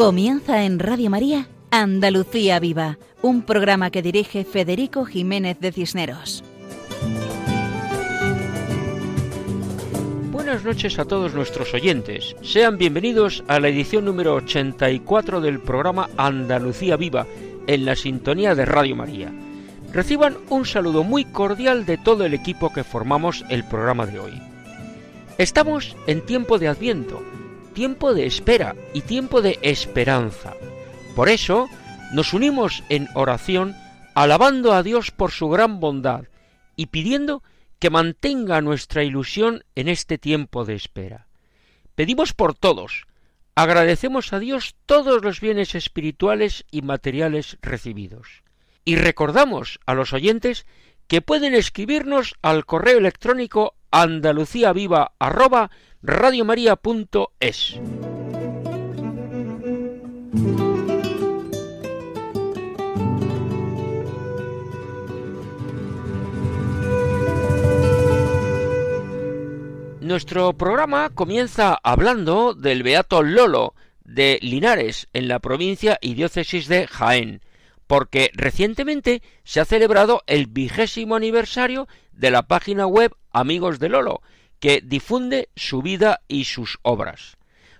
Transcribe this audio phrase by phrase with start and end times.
[0.00, 6.42] Comienza en Radio María Andalucía Viva, un programa que dirige Federico Jiménez de Cisneros.
[10.32, 12.34] Buenas noches a todos nuestros oyentes.
[12.40, 17.26] Sean bienvenidos a la edición número 84 del programa Andalucía Viva
[17.66, 19.30] en la sintonía de Radio María.
[19.92, 24.32] Reciban un saludo muy cordial de todo el equipo que formamos el programa de hoy.
[25.36, 27.22] Estamos en tiempo de Adviento,
[27.80, 30.54] tiempo de espera y tiempo de esperanza.
[31.16, 31.66] Por eso
[32.12, 33.74] nos unimos en oración
[34.14, 36.24] alabando a Dios por su gran bondad
[36.76, 37.42] y pidiendo
[37.78, 41.26] que mantenga nuestra ilusión en este tiempo de espera.
[41.94, 43.06] Pedimos por todos,
[43.54, 48.42] agradecemos a Dios todos los bienes espirituales y materiales recibidos.
[48.84, 50.66] Y recordamos a los oyentes
[51.06, 53.74] que pueden escribirnos al correo electrónico
[56.02, 57.80] andaluciaviva@radiomaria.es.
[70.00, 76.88] Nuestro programa comienza hablando del Beato Lolo de Linares, en la provincia y diócesis de
[76.88, 77.42] Jaén,
[77.86, 84.20] porque recientemente se ha celebrado el vigésimo aniversario de la página web Amigos de Lolo,
[84.60, 87.36] que difunde su vida y sus obras.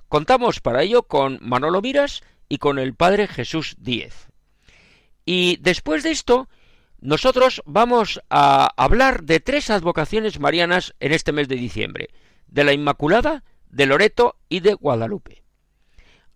[0.08, 4.28] Contamos para ello con Manolo Miras y con el Padre Jesús Díez.
[5.24, 6.48] Y después de esto,
[7.00, 12.08] nosotros vamos a hablar de tres advocaciones marianas en este mes de diciembre,
[12.48, 15.44] de la Inmaculada, de Loreto y de Guadalupe.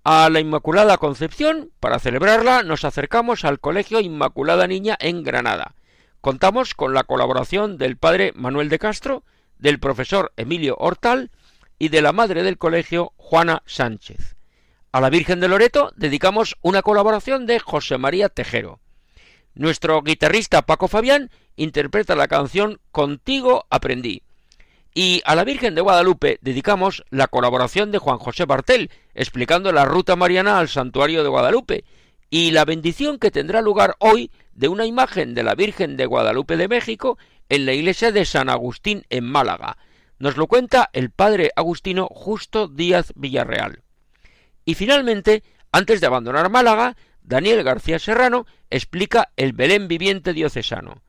[0.04, 5.74] A la Inmaculada Concepción, para celebrarla, nos acercamos al Colegio Inmaculada Niña en Granada.
[6.20, 9.24] Contamos con la colaboración del padre Manuel de Castro,
[9.58, 11.30] del profesor Emilio Hortal
[11.78, 14.36] y de la madre del colegio Juana Sánchez.
[14.92, 18.80] A la Virgen de Loreto dedicamos una colaboración de José María Tejero.
[19.54, 24.22] Nuestro guitarrista Paco Fabián interpreta la canción Contigo aprendí.
[24.94, 29.84] Y a la Virgen de Guadalupe dedicamos la colaboración de Juan José Bartel, explicando la
[29.84, 31.84] ruta mariana al santuario de Guadalupe,
[32.30, 36.56] y la bendición que tendrá lugar hoy de una imagen de la Virgen de Guadalupe
[36.56, 39.76] de México en la iglesia de San Agustín en Málaga.
[40.18, 43.82] Nos lo cuenta el padre agustino Justo Díaz Villarreal.
[44.64, 51.02] Y finalmente, antes de abandonar Málaga, Daniel García Serrano explica el Belén viviente diocesano.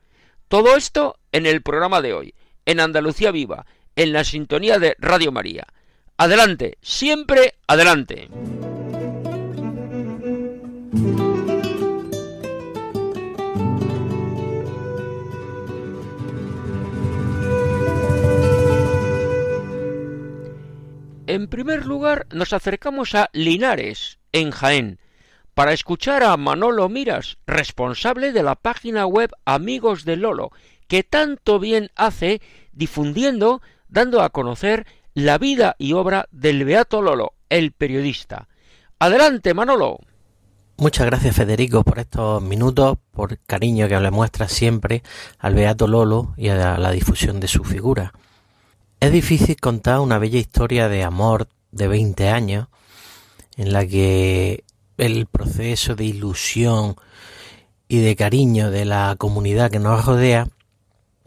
[0.47, 2.35] Todo esto en el programa de hoy,
[2.66, 3.66] en Andalucía Viva,
[3.96, 5.67] en la sintonía de Radio María.
[6.17, 8.29] Adelante, siempre adelante.
[21.28, 25.00] En primer lugar, nos acercamos a Linares, en Jaén,
[25.56, 30.52] para escuchar a Manolo Miras, responsable de la página web Amigos de Lolo,
[30.88, 32.41] que tanto bien hace
[32.74, 34.85] difundiendo, dando a conocer
[35.16, 38.47] la vida y obra del Beato Lolo, el periodista.
[39.00, 39.97] Adelante, Manolo.
[40.78, 45.02] Muchas gracias Federico por estos minutos, por el cariño que le muestras siempre
[45.40, 48.14] al Beato Lolo y a la difusión de su figura.
[49.06, 52.70] Es difícil contar una bella historia de amor de 20 años
[53.56, 54.64] en la que
[54.98, 56.96] el proceso de ilusión
[57.88, 60.48] y de cariño de la comunidad que nos rodea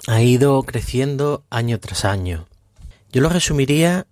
[0.08, 2.48] ha ido creciendo año tras año.
[3.12, 4.08] Yo lo resumiría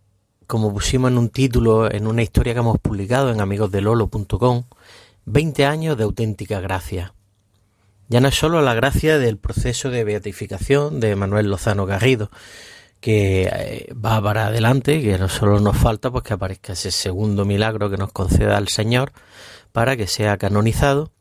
[0.47, 4.63] como pusimos en un título en una historia que hemos publicado en amigosdelolo.com,
[5.25, 7.15] 20 años de auténtica gracia.
[8.09, 12.31] Ya no es solo la gracia del proceso de beatificación de Manuel Lozano Garrido,
[13.01, 17.45] que eh, va para adelante, que no solo nos falta pues que aparezca ese segundo
[17.45, 19.13] milagro que nos conceda el Señor
[19.73, 21.13] para que sea canonizado,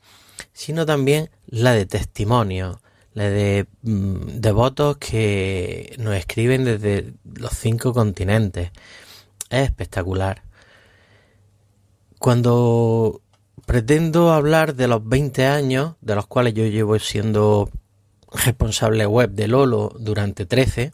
[0.54, 2.82] sino también la de testimonio,
[3.14, 8.72] la de mm, devotos que nos escriben desde los cinco continentes.
[9.50, 10.44] Es espectacular.
[12.20, 13.22] Cuando
[13.66, 17.70] pretendo hablar de los 20 años, de los cuales yo llevo siendo
[18.32, 20.92] responsable web de Lolo durante 13,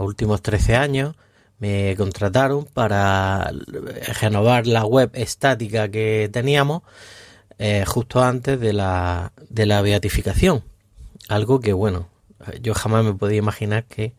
[0.00, 1.14] los últimos 13 años,
[1.58, 3.52] me contrataron para
[4.20, 6.82] renovar la web estática que teníamos
[7.58, 10.64] eh, justo antes de la, de la beatificación.
[11.28, 12.08] Algo que, bueno,
[12.62, 14.14] yo jamás me podía imaginar que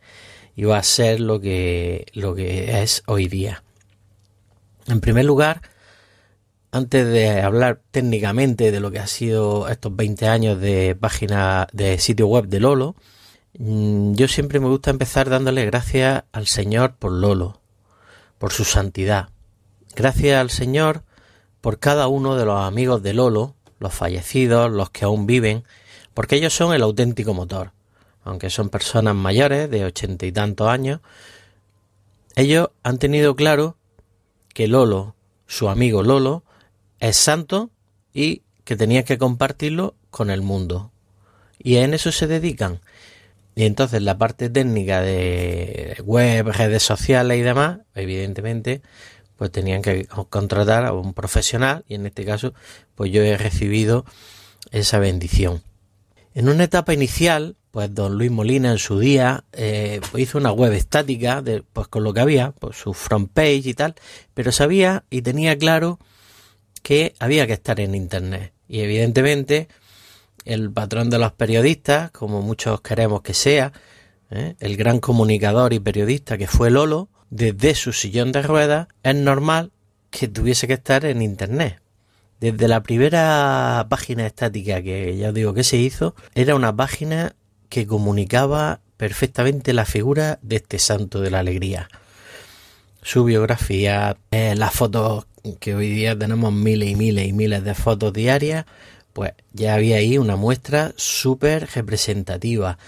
[0.54, 3.64] iba a ser lo que, lo que es hoy día.
[4.86, 5.62] En primer lugar,
[6.70, 11.98] antes de hablar técnicamente de lo que ha sido estos 20 años de página de
[11.98, 12.94] sitio web de Lolo,
[13.54, 17.60] yo siempre me gusta empezar dándole gracias al Señor por Lolo,
[18.38, 19.28] por su santidad.
[19.94, 21.02] Gracias al Señor
[21.60, 25.64] por cada uno de los amigos de Lolo, los fallecidos, los que aún viven,
[26.14, 27.72] porque ellos son el auténtico motor.
[28.24, 31.00] Aunque son personas mayores, de ochenta y tantos años,
[32.36, 33.76] ellos han tenido claro
[34.54, 35.14] que Lolo,
[35.46, 36.44] su amigo Lolo,
[37.00, 37.70] es santo
[38.14, 40.92] y que tenía que compartirlo con el mundo.
[41.58, 42.80] Y en eso se dedican.
[43.54, 48.82] Y entonces la parte técnica de web, redes sociales y demás, evidentemente,
[49.36, 52.54] pues tenían que contratar a un profesional y en este caso,
[52.94, 54.04] pues yo he recibido
[54.70, 55.62] esa bendición.
[56.34, 60.52] En una etapa inicial, pues don Luis Molina en su día eh, pues hizo una
[60.52, 63.94] web estática pues con lo que había, pues su front page y tal,
[64.32, 65.98] pero sabía y tenía claro
[66.82, 68.52] que había que estar en internet.
[68.68, 69.68] Y evidentemente
[70.44, 73.72] el patrón de los periodistas, como muchos queremos que sea,
[74.30, 74.54] ¿eh?
[74.60, 79.72] el gran comunicador y periodista que fue Lolo, desde su sillón de ruedas, es normal
[80.10, 81.80] que tuviese que estar en Internet.
[82.40, 87.34] Desde la primera página estática que ya os digo que se hizo, era una página
[87.68, 91.88] que comunicaba perfectamente la figura de este santo de la alegría.
[93.02, 95.26] Su biografía, eh, las fotos
[95.58, 98.66] que hoy día tenemos miles y miles y miles de fotos diarias,
[99.12, 102.78] pues ya había ahí una muestra súper representativa.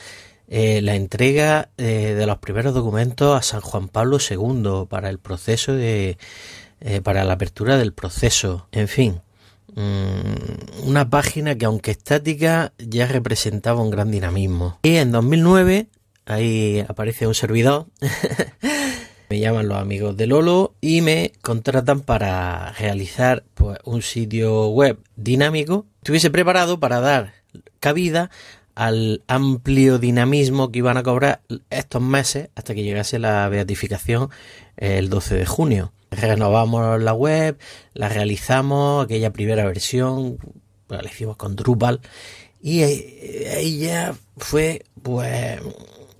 [0.48, 5.18] Eh, la entrega eh, de los primeros documentos a San Juan Pablo II para el
[5.18, 6.18] proceso de
[6.80, 8.68] eh, para la apertura del proceso.
[8.70, 9.20] En fin
[9.74, 14.78] mm, una página que aunque estática ya representaba un gran dinamismo.
[14.82, 15.86] Y en 2009
[16.26, 17.86] ahí aparece un servidor.
[19.30, 24.98] Me llaman los amigos de Lolo y me contratan para realizar pues, un sitio web
[25.16, 27.32] dinámico estuviese preparado para dar
[27.80, 28.30] cabida
[28.74, 31.40] al amplio dinamismo que iban a cobrar
[31.70, 34.28] estos meses hasta que llegase la beatificación
[34.76, 35.94] el 12 de junio.
[36.10, 37.56] Renovamos la web,
[37.94, 40.36] la realizamos, aquella primera versión,
[40.88, 42.02] la hicimos con Drupal
[42.60, 45.58] y ahí ya fue pues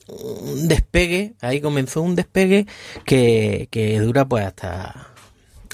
[0.08, 2.66] un despegue, ahí comenzó un despegue
[3.04, 5.08] que, que dura pues hasta,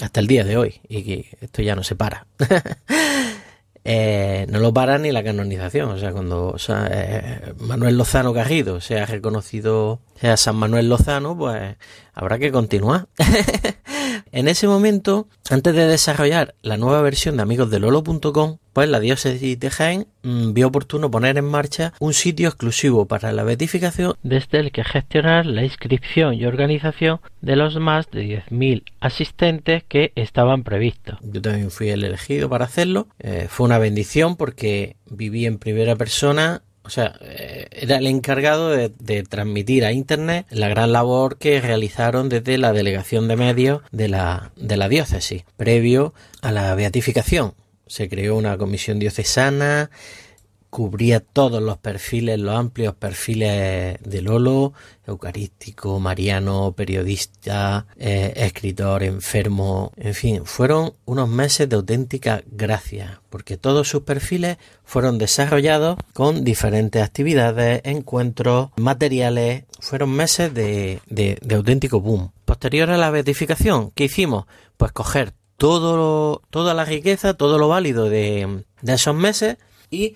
[0.01, 2.27] hasta el día de hoy y que esto ya no se para.
[3.83, 5.89] Eh, no lo para ni la canonización.
[5.89, 6.55] O sea, cuando
[6.89, 11.75] eh, Manuel Lozano Garrido sea reconocido, sea San Manuel Lozano, pues
[12.13, 13.07] habrá que continuar.
[14.31, 18.99] en ese momento, antes de desarrollar la nueva versión de amigos de Lolo.com, pues la
[18.99, 24.15] diócesis de Jaén mm, vio oportuno poner en marcha un sitio exclusivo para la beatificación
[24.23, 30.13] desde el que gestionar la inscripción y organización de los más de 10.000 asistentes que
[30.15, 31.19] estaban previstos.
[31.21, 33.07] Yo también fui el elegido para hacerlo.
[33.19, 36.61] Eh, fue una bendición porque viví en primera persona
[36.91, 42.57] sea, eh, era el encargado de, transmitir a Internet la gran labor que realizaron desde
[42.57, 47.53] la delegación de medios de la, de la diócesis, previo a la beatificación.
[47.87, 49.89] Se creó una comisión diocesana
[50.71, 54.71] cubría todos los perfiles, los amplios perfiles de Lolo,
[55.05, 63.57] eucarístico, mariano, periodista, eh, escritor, enfermo, en fin, fueron unos meses de auténtica gracia, porque
[63.57, 71.99] todos sus perfiles fueron desarrollados con diferentes actividades, encuentros, materiales, fueron meses de, de, auténtico
[71.99, 72.31] boom.
[72.45, 74.45] Posterior a la beatificación, ¿qué hicimos?
[74.77, 79.57] Pues coger todo, toda la riqueza, todo lo válido de, de esos meses
[79.89, 80.15] y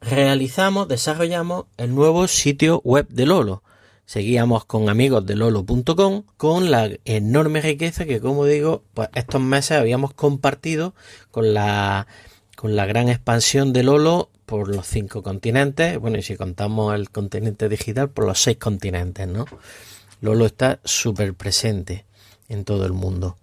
[0.00, 3.62] realizamos, desarrollamos el nuevo sitio web de Lolo.
[4.06, 9.78] Seguíamos con amigos de lolo.com con la enorme riqueza que, como digo, pues estos meses
[9.78, 10.94] habíamos compartido
[11.30, 12.08] con la,
[12.56, 15.96] con la gran expansión de Lolo por los cinco continentes.
[16.00, 19.44] Bueno, y si contamos el continente digital, por los seis continentes, ¿no?
[20.20, 22.04] Lolo está súper presente
[22.48, 23.36] en todo el mundo.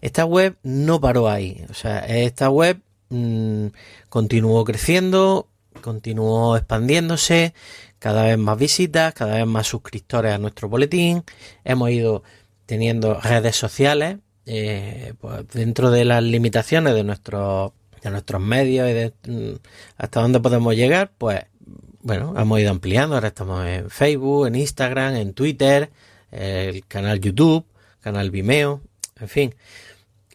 [0.00, 1.64] Esta web no paró ahí.
[1.70, 3.66] O sea, esta web mm,
[4.08, 5.46] continuó creciendo,
[5.80, 7.54] continuó expandiéndose,
[7.98, 11.24] cada vez más visitas, cada vez más suscriptores a nuestro boletín,
[11.64, 12.22] hemos ido
[12.66, 14.18] teniendo redes sociales
[14.50, 19.56] eh, pues dentro de las limitaciones de nuestros de nuestros medios y de mm,
[19.96, 21.40] hasta dónde podemos llegar, pues
[22.00, 25.90] bueno, hemos ido ampliando, ahora estamos en Facebook, en Instagram, en Twitter,
[26.30, 27.66] el canal YouTube,
[28.00, 28.80] canal Vimeo,
[29.20, 29.54] en fin,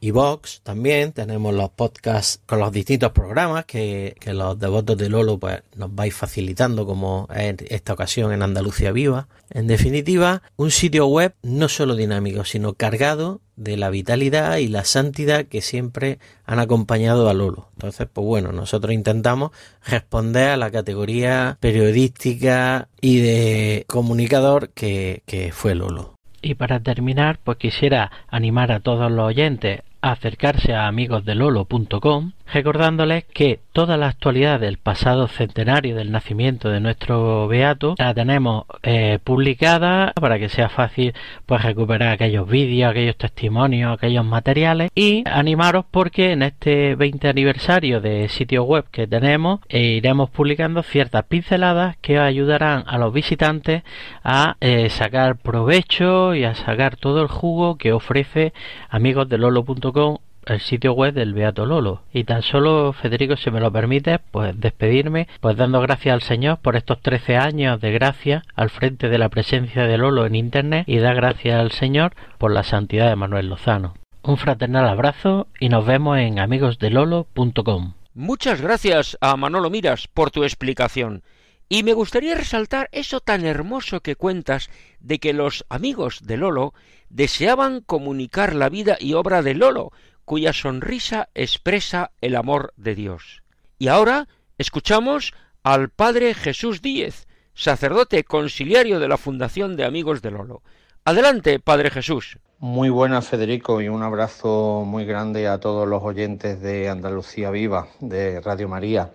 [0.03, 1.13] y Vox también.
[1.13, 6.13] Tenemos los podcasts con los distintos programas que, los devotos de Lolo pues, nos vais
[6.13, 9.29] facilitando, como en esta ocasión en Andalucía Viva.
[9.49, 14.83] En definitiva, un sitio web no solo dinámico, sino cargado de la vitalidad y la
[14.83, 17.69] santidad que siempre han acompañado a Lolo.
[17.75, 19.51] Entonces, pues bueno, nosotros intentamos
[19.85, 26.15] responder a la categoría periodística y de comunicador que, que fue Lolo.
[26.41, 33.59] Y para terminar, pues quisiera animar a todos los oyentes acercarse a amigosdelolo.com recordándoles que
[33.71, 40.13] toda la actualidad del pasado centenario del nacimiento de nuestro beato la tenemos eh, publicada
[40.13, 41.13] para que sea fácil
[41.45, 48.01] pues recuperar aquellos vídeos, aquellos testimonios, aquellos materiales y animaros porque en este 20 aniversario
[48.01, 53.83] de sitio web que tenemos eh, iremos publicando ciertas pinceladas que ayudarán a los visitantes
[54.23, 58.53] a eh, sacar provecho y a sacar todo el jugo que ofrece
[58.89, 62.03] amigosdelolo.com el sitio web del Beato Lolo.
[62.13, 66.59] Y tan solo, Federico, si me lo permite, pues despedirme, pues dando gracias al Señor
[66.59, 70.83] por estos 13 años de gracia al frente de la presencia de Lolo en Internet
[70.87, 73.95] y da gracias al Señor por la santidad de Manuel Lozano.
[74.21, 77.93] Un fraternal abrazo y nos vemos en amigosdelolo.com.
[78.13, 81.23] Muchas gracias a Manolo Miras por tu explicación.
[81.67, 84.69] Y me gustaría resaltar eso tan hermoso que cuentas
[84.99, 86.73] de que los amigos de Lolo
[87.09, 89.91] deseaban comunicar la vida y obra de Lolo,
[90.25, 93.43] cuya sonrisa expresa el amor de Dios.
[93.77, 94.27] Y ahora
[94.57, 100.61] escuchamos al Padre Jesús Díez, sacerdote conciliario de la Fundación de Amigos de Lolo.
[101.05, 102.37] Adelante, Padre Jesús.
[102.59, 107.89] Muy buenas, Federico, y un abrazo muy grande a todos los oyentes de Andalucía Viva,
[107.99, 109.11] de Radio María.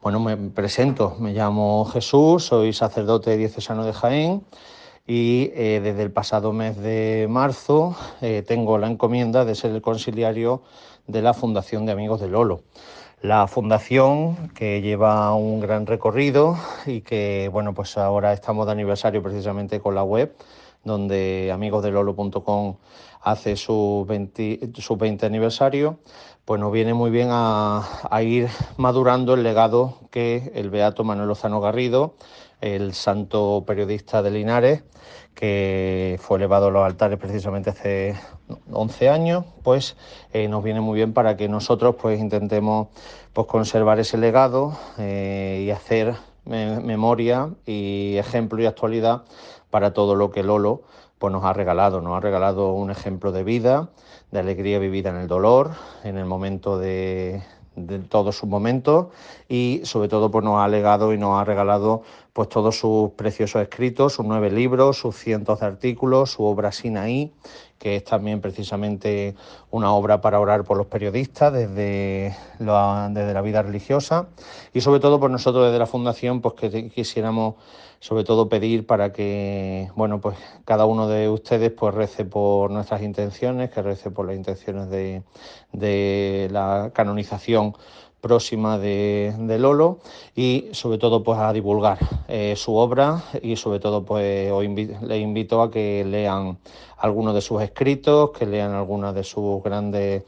[0.00, 4.44] Bueno, me presento, me llamo Jesús, soy sacerdote diocesano de Jaén
[5.06, 9.82] y eh, desde el pasado mes de marzo eh, tengo la encomienda de ser el
[9.82, 10.62] conciliario
[11.06, 12.62] de la Fundación de Amigos de Lolo.
[13.22, 19.22] La fundación que lleva un gran recorrido y que, bueno, pues ahora estamos de aniversario
[19.22, 20.36] precisamente con la web,
[20.84, 22.76] donde amigosdelolo.com
[23.22, 25.98] hace su 20, su 20 aniversario,
[26.44, 31.28] pues nos viene muy bien a, a ir madurando el legado que el Beato Manuel
[31.28, 32.14] Lozano Garrido
[32.60, 34.82] el santo periodista de Linares,
[35.34, 38.16] que fue elevado a los altares precisamente hace
[38.72, 39.96] 11 años, pues
[40.32, 42.88] eh, nos viene muy bien para que nosotros pues intentemos
[43.32, 46.14] pues conservar ese legado eh, y hacer
[46.46, 49.24] memoria y ejemplo y actualidad
[49.70, 50.82] para todo lo que Lolo
[51.18, 53.88] pues nos ha regalado, nos ha regalado un ejemplo de vida,
[54.30, 55.72] de alegría vivida en el dolor,
[56.04, 57.42] en el momento de,
[57.76, 59.08] de todos sus momentos
[59.48, 62.02] y sobre todo pues nos ha legado y nos ha regalado
[62.32, 67.32] pues todos sus preciosos escritos, sus nueve libros, sus cientos de artículos, su obra Sinaí,
[67.78, 69.34] que es también precisamente
[69.70, 74.28] una obra para orar por los periodistas desde la, desde la vida religiosa.
[74.74, 77.54] Y sobre todo por nosotros desde la Fundación pues que quisiéramos
[78.00, 83.02] sobre todo pedir para que bueno pues cada uno de ustedes pues rece por nuestras
[83.02, 85.22] intenciones, que rece por las intenciones de,
[85.72, 87.74] de la canonización
[88.26, 90.00] próxima de, Lolo
[90.34, 95.20] y sobre todo pues a divulgar eh, su obra y sobre todo pues hoy les
[95.20, 96.58] invito a que lean
[96.98, 100.24] algunos de sus escritos, que lean algunas de sus grandes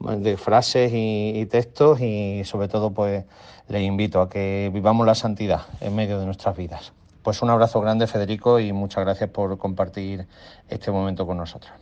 [0.00, 3.24] de frases y, textos y sobre todo pues
[3.68, 6.92] les invito a que vivamos la santidad en medio de nuestras vidas.
[7.22, 10.26] Pues un abrazo grande Federico y muchas gracias por compartir
[10.68, 11.72] este momento con nosotros.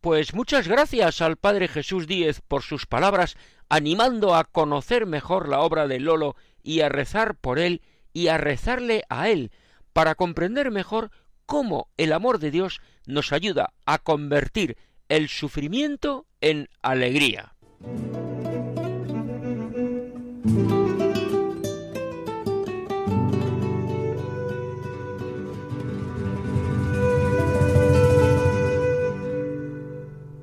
[0.00, 3.36] Pues muchas gracias al Padre Jesús Díez por sus palabras
[3.68, 8.36] animando a conocer mejor la obra de Lolo y a rezar por él y a
[8.36, 9.52] rezarle a él
[9.92, 11.10] para comprender mejor
[11.46, 14.76] cómo el amor de Dios nos ayuda a convertir
[15.08, 17.54] el sufrimiento en alegría.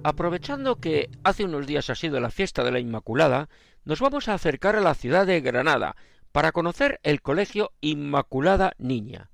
[0.04, 3.50] Aprovechando que hace unos días ha sido la fiesta de la Inmaculada,
[3.84, 5.98] nos vamos a acercar a la ciudad de Granada
[6.32, 9.30] para conocer el Colegio Inmaculada Niña.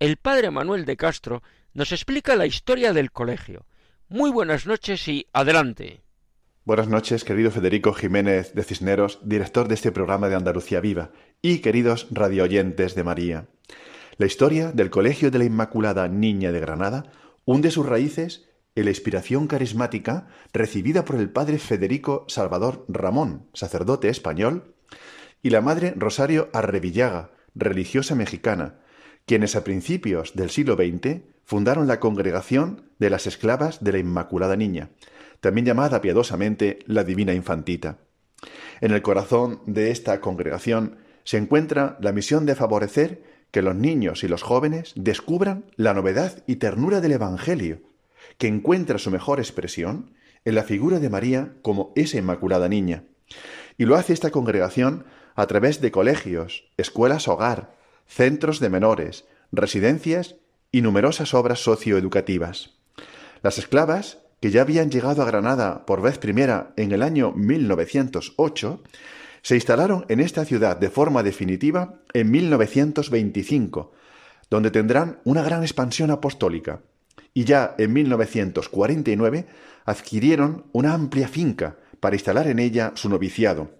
[0.00, 3.64] El padre Manuel de Castro nos explica la historia del colegio.
[4.08, 6.02] Muy buenas noches y adelante.
[6.64, 11.60] Buenas noches, querido Federico Jiménez de Cisneros, director de este programa de Andalucía Viva, y
[11.60, 13.46] queridos radioyentes de María.
[14.16, 17.04] La historia del Colegio de la Inmaculada Niña de Granada
[17.44, 18.47] hunde sus raíces
[18.84, 24.74] la inspiración carismática recibida por el padre Federico Salvador Ramón, sacerdote español,
[25.42, 28.80] y la madre Rosario Arrevillaga, religiosa mexicana,
[29.26, 34.56] quienes a principios del siglo XX fundaron la Congregación de las Esclavas de la Inmaculada
[34.56, 34.90] Niña,
[35.40, 37.98] también llamada piadosamente la Divina Infantita.
[38.80, 44.24] En el corazón de esta congregación se encuentra la misión de favorecer que los niños
[44.24, 47.80] y los jóvenes descubran la novedad y ternura del Evangelio,
[48.38, 50.14] que encuentra su mejor expresión
[50.44, 53.04] en la figura de María como esa Inmaculada Niña.
[53.76, 55.04] Y lo hace esta congregación
[55.34, 57.76] a través de colegios, escuelas hogar,
[58.06, 60.36] centros de menores, residencias
[60.72, 62.78] y numerosas obras socioeducativas.
[63.42, 68.82] Las esclavas que ya habían llegado a Granada por vez primera en el año 1908,
[69.42, 73.92] se instalaron en esta ciudad de forma definitiva en 1925,
[74.50, 76.80] donde tendrán una gran expansión apostólica.
[77.34, 79.46] Y ya en 1949
[79.84, 83.78] adquirieron una amplia finca para instalar en ella su noviciado.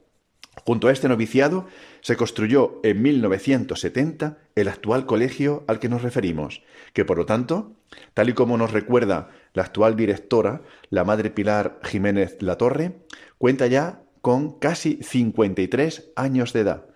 [0.64, 1.66] Junto a este noviciado
[2.00, 6.62] se construyó en 1970 el actual colegio al que nos referimos,
[6.92, 7.76] que por lo tanto,
[8.14, 12.92] tal y como nos recuerda la actual directora, la Madre Pilar Jiménez Latorre,
[13.38, 16.86] cuenta ya con casi 53 años de edad,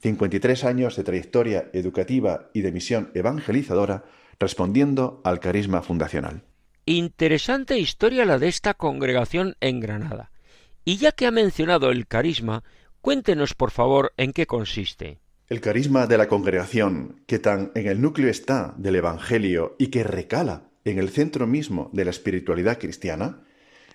[0.00, 4.04] 53 años de trayectoria educativa y de misión evangelizadora
[4.40, 6.44] respondiendo al carisma fundacional.
[6.86, 10.30] Interesante historia la de esta congregación en Granada.
[10.84, 12.64] Y ya que ha mencionado el carisma,
[13.00, 15.20] cuéntenos por favor en qué consiste.
[15.48, 20.04] El carisma de la congregación, que tan en el núcleo está del Evangelio y que
[20.04, 23.44] recala en el centro mismo de la espiritualidad cristiana,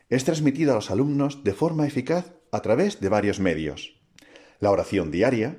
[0.09, 3.99] es transmitido a los alumnos de forma eficaz a través de varios medios.
[4.59, 5.57] La oración diaria.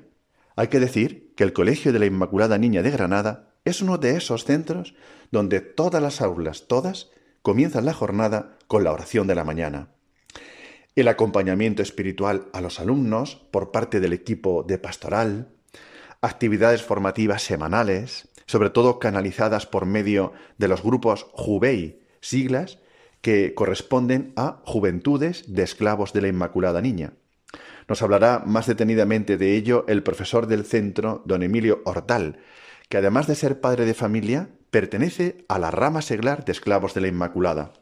[0.55, 4.15] Hay que decir que el Colegio de la Inmaculada Niña de Granada es uno de
[4.15, 4.95] esos centros
[5.31, 7.09] donde todas las aulas, todas,
[7.41, 9.89] comienzan la jornada con la oración de la mañana.
[10.95, 15.49] El acompañamiento espiritual a los alumnos por parte del equipo de pastoral,
[16.21, 22.79] actividades formativas semanales, sobre todo canalizadas por medio de los grupos JUVEI, siglas
[23.21, 27.13] que corresponden a Juventudes de Esclavos de la Inmaculada Niña.
[27.87, 32.39] Nos hablará más detenidamente de ello el profesor del centro, don Emilio Hortal,
[32.95, 37.01] que además de ser padre de familia, pertenece a la rama seglar de Esclavos de
[37.01, 37.73] la Inmaculada.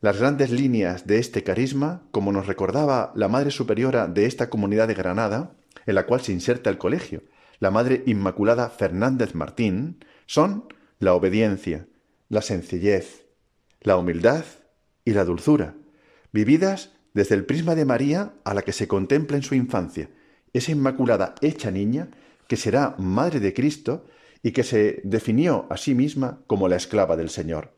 [0.00, 4.86] Las grandes líneas de este carisma, como nos recordaba la Madre Superiora de esta comunidad
[4.86, 7.24] de Granada, en la cual se inserta el colegio,
[7.58, 11.88] la Madre Inmaculada Fernández Martín, son la obediencia,
[12.28, 13.26] la sencillez,
[13.80, 14.44] la humildad
[15.04, 15.74] y la dulzura,
[16.30, 20.08] vividas desde el prisma de María a la que se contempla en su infancia,
[20.52, 22.10] esa inmaculada hecha niña
[22.48, 24.06] que será madre de Cristo
[24.42, 27.72] y que se definió a sí misma como la esclava del Señor.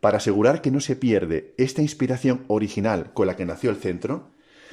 [0.00, 4.30] Para asegurar que no se pierde esta inspiración original con la que nació el centro,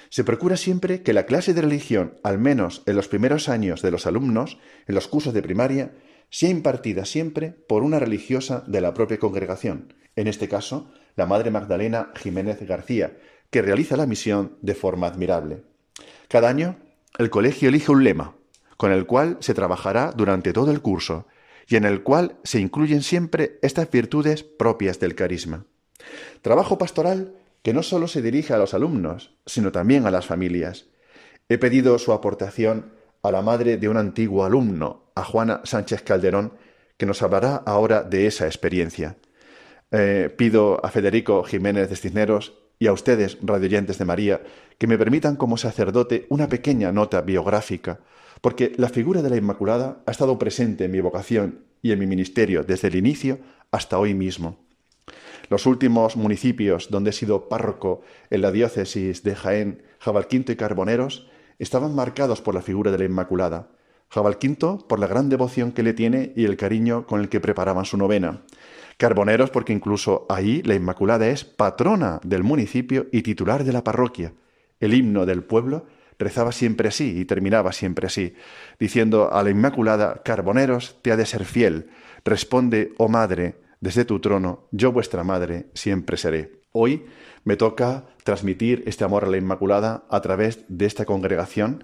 [0.10, 3.92] se procura siempre que la clase de religión, al menos en los primeros años de
[3.92, 4.58] los alumnos,
[4.88, 5.94] en los cursos de primaria,
[6.30, 11.52] sea impartida siempre por una religiosa de la propia congregación, en este caso, la Madre
[11.52, 13.18] Magdalena Jiménez García,
[13.50, 15.64] que realiza la misión de forma admirable.
[16.28, 16.78] Cada año,
[17.18, 18.36] el colegio elige un lema,
[18.82, 21.28] con el cual se trabajará durante todo el curso,
[21.68, 25.68] y en el cual se incluyen siempre estas virtudes propias del carisma.
[26.42, 30.88] Trabajo pastoral que no solo se dirige a los alumnos, sino también a las familias.
[31.48, 32.92] He pedido su aportación
[33.22, 36.54] a la madre de un antiguo alumno, a Juana Sánchez Calderón,
[36.98, 39.18] que nos hablará ahora de esa experiencia.
[39.92, 44.42] Eh, pido a Federico Jiménez de Cisneros y a ustedes, radioyentes de María,
[44.80, 48.00] que me permitan como sacerdote una pequeña nota biográfica,
[48.42, 52.08] porque la figura de la Inmaculada ha estado presente en mi vocación y en mi
[52.08, 53.40] ministerio desde el inicio
[53.72, 54.58] hasta hoy mismo.
[55.50, 61.28] Los últimos municipios donde he sido párroco en la diócesis de Jaén, Jabalquinto y Carboneros
[61.60, 63.70] estaban marcados por la figura de la Inmaculada.
[64.10, 67.86] Jabalquinto por la gran devoción que le tiene y el cariño con el que preparaban
[67.86, 68.42] su novena.
[68.98, 74.34] Carboneros porque incluso ahí la Inmaculada es patrona del municipio y titular de la parroquia.
[74.80, 75.86] El himno del pueblo
[76.22, 78.36] rezaba siempre así y terminaba siempre así,
[78.80, 81.90] diciendo a la Inmaculada, Carboneros, te ha de ser fiel.
[82.24, 86.62] Responde, oh Madre, desde tu trono, yo vuestra Madre siempre seré.
[86.72, 87.06] Hoy
[87.44, 91.84] me toca transmitir este amor a la Inmaculada a través de esta congregación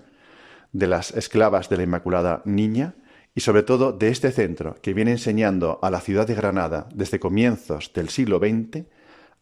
[0.71, 2.95] de las esclavas de la Inmaculada Niña,
[3.37, 7.19] y sobre todo de este centro que viene enseñando a la ciudad de Granada desde
[7.19, 8.85] comienzos del siglo XX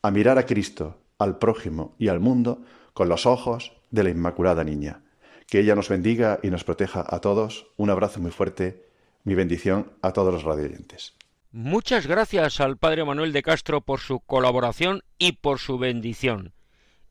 [0.02, 2.62] a mirar a Cristo, al prójimo y al mundo
[2.96, 5.02] con los ojos de la Inmaculada Niña.
[5.48, 7.68] Que ella nos bendiga y nos proteja a todos.
[7.76, 8.88] Un abrazo muy fuerte,
[9.26, 11.14] mi bendición a todos los radioyentes.
[11.52, 16.54] Muchas gracias al Padre Manuel de Castro por su colaboración y por su bendición.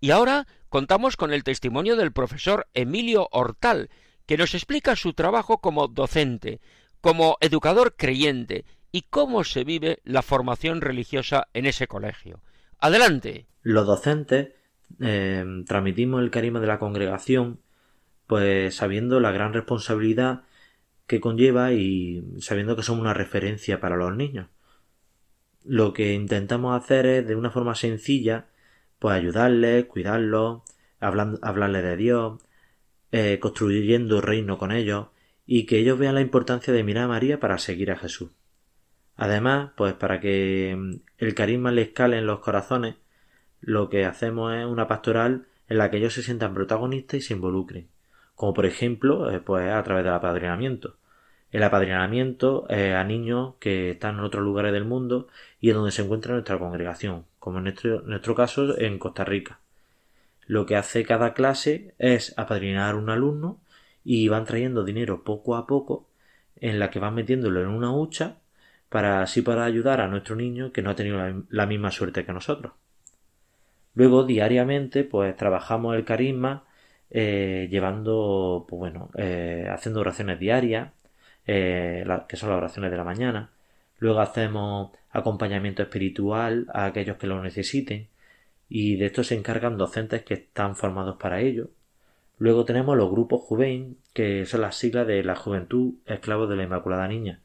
[0.00, 3.90] Y ahora contamos con el testimonio del profesor Emilio Hortal,
[4.24, 6.62] que nos explica su trabajo como docente,
[7.02, 12.40] como educador creyente y cómo se vive la formación religiosa en ese colegio.
[12.78, 13.46] Adelante.
[13.60, 14.54] Los docentes
[15.00, 17.60] eh, transmitimos el carisma de la congregación,
[18.26, 20.42] pues sabiendo la gran responsabilidad
[21.06, 24.48] que conlleva y sabiendo que somos una referencia para los niños.
[25.64, 28.46] Lo que intentamos hacer es de una forma sencilla,
[28.98, 30.62] pues ayudarles, cuidarlos,
[31.00, 32.40] hablarles de Dios,
[33.12, 35.08] eh, construyendo reino con ellos
[35.46, 38.30] y que ellos vean la importancia de mirar a María para seguir a Jesús.
[39.16, 42.96] Además, pues para que mm, el carisma les cale en los corazones,
[43.64, 47.34] lo que hacemos es una pastoral en la que ellos se sientan protagonistas y se
[47.34, 47.88] involucren,
[48.34, 50.96] como por ejemplo eh, pues a través del apadrinamiento.
[51.50, 55.28] El apadrinamiento a niños que están en otros lugares del mundo
[55.60, 59.60] y en donde se encuentra nuestra congregación, como en nuestro, caso en Costa Rica.
[60.46, 63.60] Lo que hace cada clase es apadrinar un alumno
[64.04, 66.08] y van trayendo dinero poco a poco
[66.56, 68.38] en la que van metiéndolo en una hucha
[68.88, 72.32] para así para ayudar a nuestro niño que no ha tenido la, misma suerte que
[72.32, 72.72] nosotros.
[73.94, 76.64] Luego diariamente pues trabajamos el carisma
[77.10, 80.92] eh, llevando pues bueno eh, haciendo oraciones diarias
[81.46, 83.52] eh, que son las oraciones de la mañana.
[83.98, 88.08] Luego hacemos acompañamiento espiritual a aquellos que lo necesiten
[88.68, 91.70] y de esto se encargan docentes que están formados para ello.
[92.38, 96.64] Luego tenemos los grupos juven que son las siglas de la Juventud Esclavos de la
[96.64, 97.40] Inmaculada Niña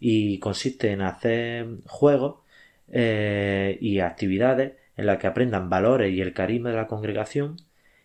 [0.00, 2.40] y consiste en hacer juegos
[2.88, 7.56] y actividades en las que aprendan valores y el carisma de la congregación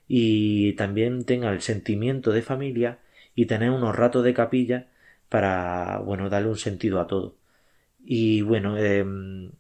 [0.08, 3.00] y también tengan el sentimiento de familia
[3.36, 4.88] y tener unos ratos de capilla
[5.30, 7.38] para bueno darle un sentido a todo.
[8.04, 9.52] Y bueno em,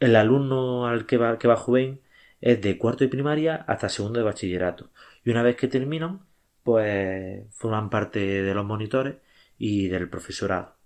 [0.00, 2.00] el alumno al que va que va joven
[2.40, 4.90] es de cuarto de primaria hasta segundo de bachillerato.
[5.24, 6.20] Y una vez que terminan
[6.62, 9.16] pues forman parte de los monitores
[9.58, 10.81] y del profesorado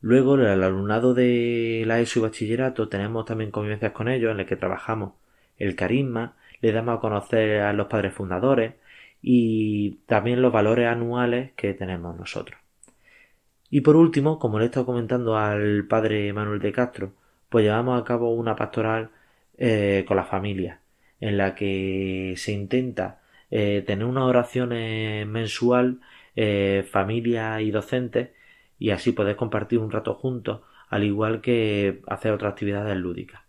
[0.00, 4.46] Luego, el alumnado de la ESO y bachillerato tenemos también convivencias con ellos en el
[4.46, 5.12] que trabajamos
[5.58, 8.74] el carisma, le damos a conocer a los padres fundadores
[9.22, 12.58] y también los valores anuales que tenemos nosotros.
[13.70, 17.12] Y por último, como le he estado comentando al padre Manuel de Castro,
[17.48, 19.10] pues llevamos a cabo una pastoral
[19.58, 20.80] eh, con la familia,
[21.20, 26.00] en la que se intenta eh, tener unas oraciones mensual,
[26.36, 28.30] eh, familia y docentes,
[28.80, 33.42] y así poder compartir un rato juntos, al igual que hacer otras actividades lúdicas.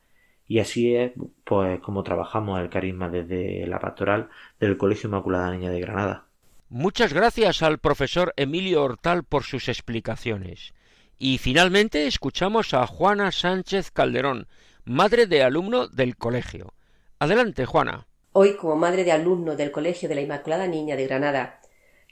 [0.45, 1.13] Y así es
[1.45, 6.25] pues como trabajamos el carisma desde la pastoral del Colegio Inmaculada Niña de Granada.
[6.67, 10.73] Muchas gracias al profesor Emilio Hortal por sus explicaciones.
[11.17, 14.47] Y finalmente escuchamos a Juana Sánchez Calderón,
[14.83, 16.73] madre de alumno del colegio.
[17.19, 18.07] Adelante, Juana.
[18.33, 21.60] Hoy, como madre de alumno del Colegio de la Inmaculada Niña de Granada,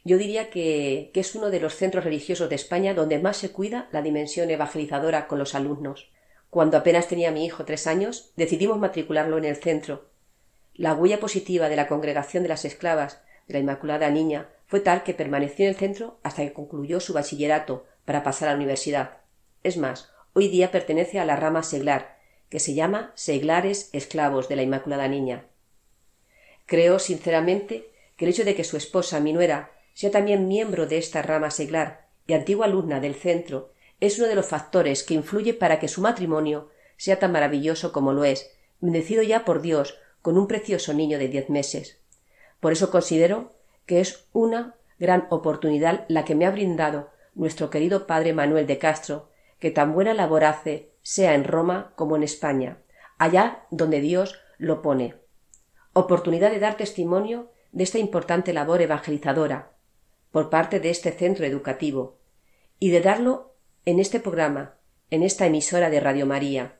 [0.10, 3.88] yo diría que, es uno de los centros religiosos de España donde más se cuida
[3.92, 6.10] la dimensión evangelizadora con los alumnos.
[6.50, 10.10] Cuando apenas tenía mi hijo tres años, decidimos matricularlo en el centro.
[10.74, 15.04] La huella positiva de la congregación de las esclavas de la Inmaculada Niña fue tal
[15.04, 19.18] que permaneció en el centro hasta que concluyó su bachillerato para pasar a la universidad.
[19.62, 22.18] Es más, hoy día pertenece a la rama seglar,
[22.50, 25.46] que se llama Seglares Esclavos de la Inmaculada Niña.
[26.66, 30.98] Creo sinceramente que el hecho de que su esposa, mi nuera, sea también miembro de
[30.98, 35.54] esta rama seglar y antigua alumna del centro, es uno de los factores que influye
[35.54, 40.38] para que su matrimonio sea tan maravilloso como lo es, bendecido ya por Dios con
[40.38, 42.00] un precioso niño de diez meses.
[42.60, 43.52] Por eso considero
[43.86, 48.78] que es una gran oportunidad la que me ha brindado nuestro querido padre Manuel de
[48.78, 52.78] Castro, que tan buena labor hace, sea en Roma como en España,
[53.18, 55.16] allá donde Dios lo pone.
[55.94, 59.72] Oportunidad de dar testimonio de esta importante labor evangelizadora,
[60.32, 62.18] por parte de este centro educativo
[62.80, 64.76] y de darlo en este programa,
[65.10, 66.76] en esta emisora de Radio María.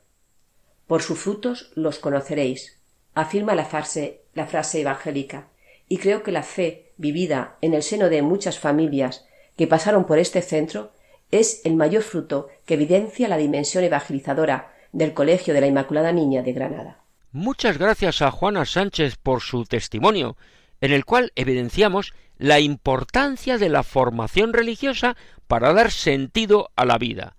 [0.86, 2.80] Por sus frutos los conoceréis,
[3.14, 5.48] afirma la frase, la frase evangélica,
[5.88, 10.18] y creo que la fe vivida en el seno de muchas familias que pasaron por
[10.18, 10.92] este centro
[11.30, 16.42] es el mayor fruto que evidencia la dimensión evangelizadora del Colegio de la Inmaculada Niña
[16.42, 17.00] de Granada.
[17.32, 20.36] Muchas gracias a Juana Sánchez por su testimonio,
[20.80, 25.14] en el cual evidenciamos la importancia de la formación religiosa
[25.46, 27.36] para dar sentido a la vida.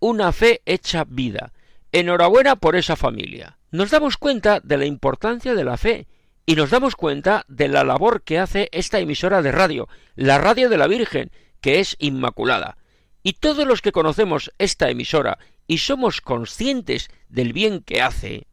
[0.00, 1.54] Una fe hecha vida.
[1.92, 3.56] Enhorabuena por esa familia.
[3.70, 6.08] Nos damos cuenta de la importancia de la fe
[6.44, 10.68] y nos damos cuenta de la labor que hace esta emisora de radio, la radio
[10.68, 11.30] de la Virgen,
[11.62, 12.76] que es inmaculada.
[13.22, 18.46] Y todos los que conocemos esta emisora y somos conscientes del bien que hace,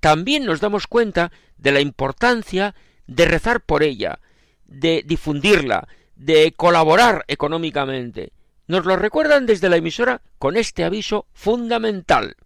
[0.00, 2.74] también nos damos cuenta de la importancia
[3.06, 4.20] de rezar por ella,
[4.68, 8.32] de difundirla, de colaborar económicamente.
[8.66, 12.36] Nos lo recuerdan desde la emisora con este aviso fundamental.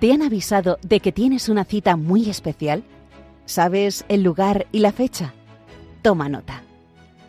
[0.00, 2.84] ¿Te han avisado de que tienes una cita muy especial?
[3.44, 5.34] ¿Sabes el lugar y la fecha?
[6.02, 6.62] Toma nota.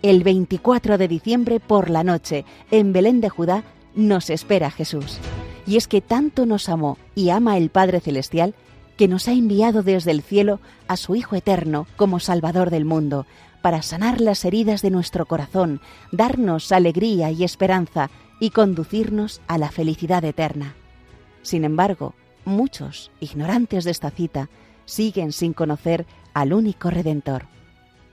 [0.01, 5.19] El 24 de diciembre por la noche, en Belén de Judá, nos espera Jesús.
[5.67, 8.55] Y es que tanto nos amó y ama el Padre Celestial
[9.01, 13.25] que nos ha enviado desde el cielo a su Hijo eterno como Salvador del mundo,
[13.63, 19.71] para sanar las heridas de nuestro corazón, darnos alegría y esperanza y conducirnos a la
[19.71, 20.75] felicidad eterna.
[21.41, 22.13] Sin embargo,
[22.45, 24.49] muchos, ignorantes de esta cita,
[24.85, 27.47] siguen sin conocer al único Redentor.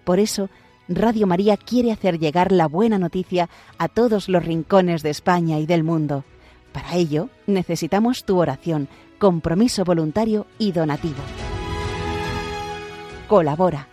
[0.05, 0.49] Por eso,
[0.89, 5.67] Radio María quiere hacer llegar la buena noticia a todos los rincones de España y
[5.67, 6.25] del mundo.
[6.73, 11.23] Para ello, necesitamos tu oración, compromiso voluntario y donativo.
[13.29, 13.89] Colabora.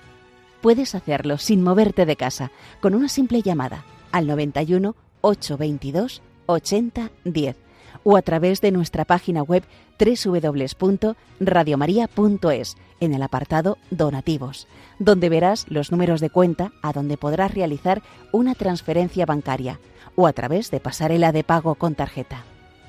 [0.61, 7.55] Puedes hacerlo sin moverte de casa, con una simple llamada al 91 822 80 10
[8.03, 9.63] o a través de nuestra página web
[9.99, 14.67] www.radiomaria.es en el apartado Donativos,
[14.99, 19.79] donde verás los números de cuenta a donde podrás realizar una transferencia bancaria
[20.15, 22.43] o a través de pasarela de pago con tarjeta.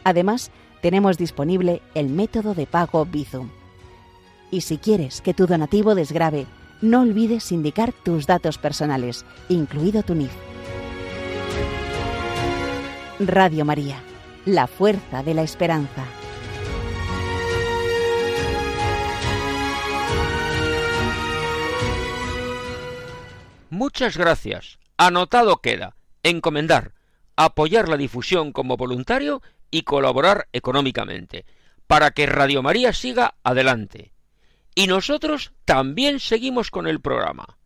[0.05, 0.51] Además,
[0.87, 3.51] tenemos disponible el método de pago Bizum.
[4.53, 6.47] Y si quieres que tu donativo desgrabe,
[6.81, 10.31] no olvides indicar tus datos personales, incluido tu NIF.
[13.19, 14.01] Radio María
[14.45, 16.05] la fuerza de la esperanza.
[23.71, 24.79] Muchas gracias.
[24.97, 25.97] Anotado queda.
[26.23, 26.93] Encomendar,
[27.35, 29.43] apoyar la difusión como voluntario
[29.77, 31.45] y colaborar económicamente,
[31.87, 34.15] para que Radio María siga adelante.
[34.75, 37.59] Y nosotros también seguimos con el programa.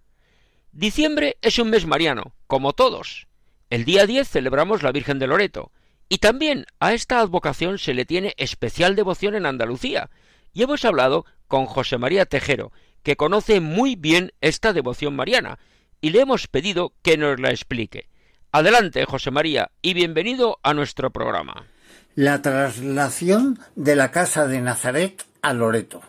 [0.72, 3.28] Diciembre es un mes mariano, como todos.
[3.70, 5.70] El día 10 celebramos la Virgen de Loreto,
[6.08, 10.10] y también a esta advocación se le tiene especial devoción en Andalucía,
[10.52, 12.72] y hemos hablado con José María Tejero,
[13.04, 15.60] que conoce muy bien esta devoción mariana,
[16.00, 18.08] y le hemos pedido que nos la explique.
[18.50, 21.68] Adelante, José María, y bienvenido a nuestro programa.
[22.16, 26.02] La traslación de la casa de Nazaret a Loreto.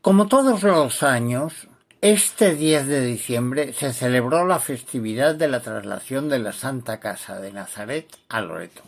[0.00, 1.68] Como todos los años,
[2.00, 7.38] este 10 de diciembre se celebró la festividad de la traslación de la Santa Casa
[7.38, 8.80] de Nazaret a Loreto.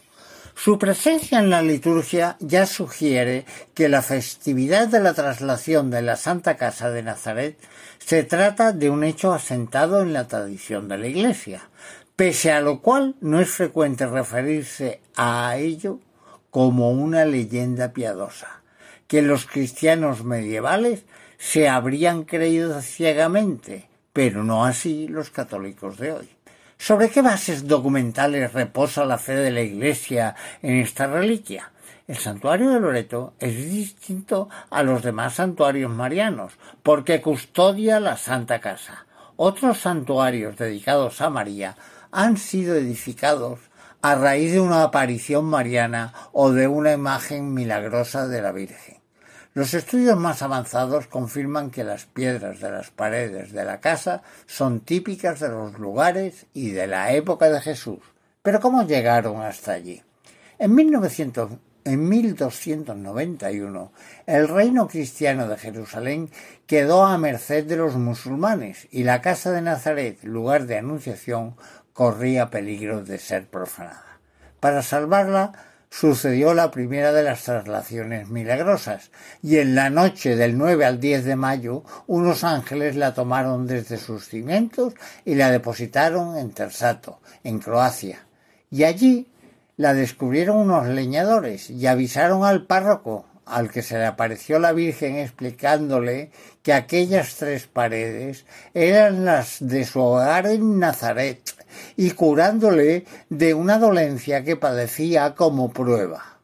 [0.54, 6.16] Su presencia en la liturgia ya sugiere que la festividad de la traslación de la
[6.16, 7.58] Santa Casa de Nazaret
[7.98, 11.68] se trata de un hecho asentado en la tradición de la Iglesia,
[12.16, 16.00] pese a lo cual no es frecuente referirse a ello
[16.58, 18.62] como una leyenda piadosa,
[19.06, 21.04] que los cristianos medievales
[21.38, 26.28] se habrían creído ciegamente, pero no así los católicos de hoy.
[26.76, 31.70] ¿Sobre qué bases documentales reposa la fe de la Iglesia en esta reliquia?
[32.08, 38.60] El santuario de Loreto es distinto a los demás santuarios marianos porque custodia la Santa
[38.60, 39.06] Casa.
[39.36, 41.76] Otros santuarios dedicados a María
[42.10, 43.60] han sido edificados
[44.00, 48.98] a raíz de una aparición mariana o de una imagen milagrosa de la Virgen.
[49.54, 54.80] Los estudios más avanzados confirman que las piedras de las paredes de la casa son
[54.80, 57.98] típicas de los lugares y de la época de Jesús.
[58.42, 60.00] Pero ¿cómo llegaron hasta allí?
[60.61, 61.50] En, 1900,
[61.84, 63.92] en 1291,
[64.26, 66.30] el reino cristiano de Jerusalén
[66.66, 71.56] quedó a merced de los musulmanes y la casa de Nazaret, lugar de anunciación,
[71.98, 74.20] corría peligro de ser profanada.
[74.61, 75.50] Para salvarla,
[75.90, 79.11] sucedió la primera de las traslaciones milagrosas,
[79.42, 83.96] y en la noche del 9 al 10 de mayo unos ángeles la tomaron desde
[83.96, 88.24] sus cimientos y la depositaron en Tersato, en Croacia.
[88.70, 89.26] Y allí
[89.76, 95.16] la descubrieron unos leñadores y avisaron al párroco, al que se le apareció la Virgen
[95.16, 96.30] explicándole
[96.62, 101.47] que aquellas tres paredes eran las de su hogar en Nazaret
[101.98, 106.38] y curándole de una dolencia que padecía como prueba.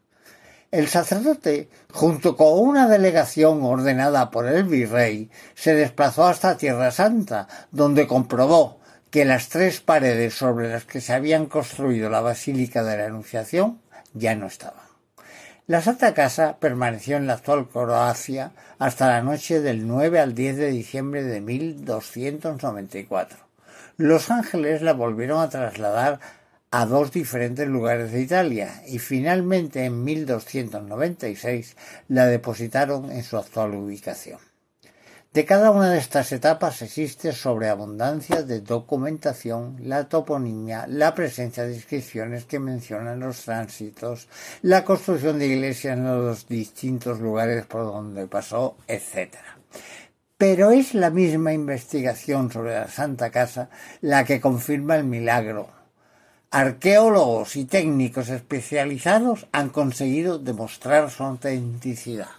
[0.72, 7.46] El sacerdote, junto con una delegación ordenada por el virrey, se desplazó hasta Tierra Santa,
[7.70, 8.80] donde comprobó
[9.12, 13.78] que las tres paredes sobre las que se habían construido la Basílica de la Anunciación
[14.12, 14.82] ya no estaban.
[15.68, 20.56] La Santa Casa permaneció en la actual Croacia hasta la noche del 9 al 10
[20.56, 23.43] de diciembre de 1294.
[23.96, 26.18] Los Ángeles la volvieron a trasladar
[26.72, 31.76] a dos diferentes lugares de Italia y finalmente en 1296
[32.08, 34.40] la depositaron en su actual ubicación.
[35.32, 41.74] De cada una de estas etapas existe sobreabundancia de documentación, la toponimia, la presencia de
[41.74, 44.28] inscripciones que mencionan los tránsitos,
[44.62, 49.36] la construcción de iglesias en los distintos lugares por donde pasó, etc.
[50.36, 53.70] Pero es la misma investigación sobre la Santa Casa
[54.00, 55.68] la que confirma el milagro.
[56.50, 62.30] Arqueólogos y técnicos especializados han conseguido demostrar su autenticidad.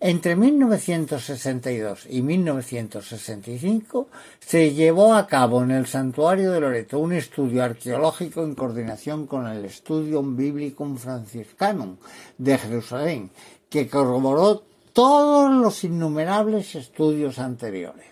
[0.00, 4.08] Entre 1962 y 1965
[4.40, 9.46] se llevó a cabo en el Santuario de Loreto un estudio arqueológico en coordinación con
[9.46, 11.98] el Studium Biblicum Franciscanum
[12.38, 13.30] de Jerusalén,
[13.70, 18.06] que corroboró todos los innumerables estudios anteriores.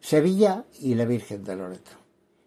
[0.00, 1.90] Sevilla y la Virgen de Loreto.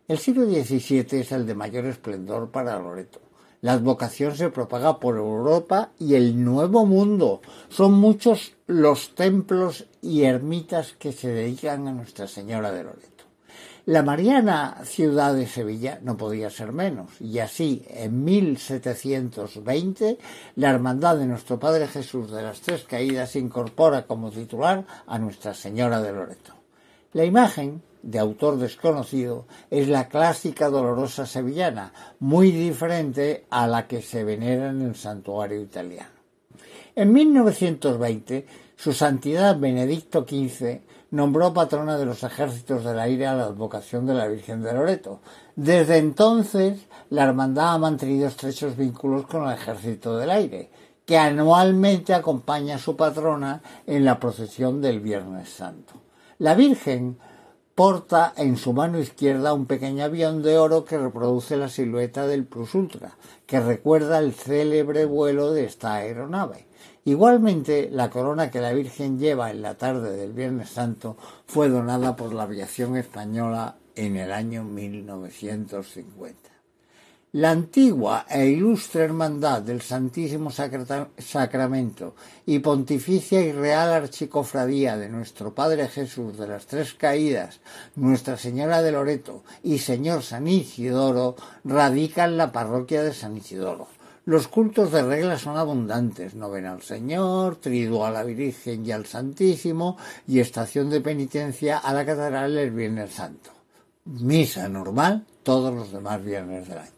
[0.08, 3.22] El siglo XVII es el de mayor esplendor para Loreto.
[3.62, 7.42] La advocación se propaga por Europa y el Nuevo Mundo.
[7.70, 13.24] Son muchos los templos y ermitas que se dedican a Nuestra Señora de Loreto.
[13.88, 20.20] La mariana ciudad de Sevilla no podía ser menos, y así, en 1720,
[20.56, 25.56] la Hermandad de Nuestro Padre Jesús de las Tres Caídas incorpora como titular a Nuestra
[25.56, 26.54] Señora de Loreto.
[27.14, 34.04] La imagen, de autor desconocido, es la clásica dolorosa sevillana, muy diferente a la que
[34.04, 36.22] se venera en el santuario italiano.
[36.96, 43.44] En 1920, su Santidad Benedicto XV nombró patrona de los ejércitos del aire a la
[43.44, 45.20] advocación de la Virgen de Loreto.
[45.56, 50.72] Desde entonces, la hermandad ha mantenido estrechos vínculos con el ejército del aire,
[51.06, 55.94] que anualmente acompaña a su patrona en la procesión del Viernes Santo.
[56.40, 57.18] La Virgen
[57.76, 62.46] porta en su mano izquierda un pequeño avión de oro que reproduce la silueta del
[62.46, 66.68] Plus Ultra, que recuerda el célebre vuelo de esta aeronave.
[67.04, 72.16] Igualmente, la corona que la Virgen lleva en la tarde del Viernes Santo fue donada
[72.16, 76.52] por la aviación española en el año 1950.
[77.34, 82.14] La antigua e ilustre hermandad del Santísimo Sacramento
[82.46, 87.62] y Pontificia y Real Archicofradía de nuestro Padre Jesús de las Tres Caídas,
[87.96, 93.88] Nuestra Señora de Loreto y Señor San Isidoro radican la parroquia de San Isidoro.
[94.26, 99.08] Los cultos de regla son abundantes, novena al Señor, triduo a la Virgen y al
[99.08, 103.50] Santísimo y estación de penitencia a la catedral el Viernes Santo.
[104.06, 106.92] Misa normal todos los demás viernes del año.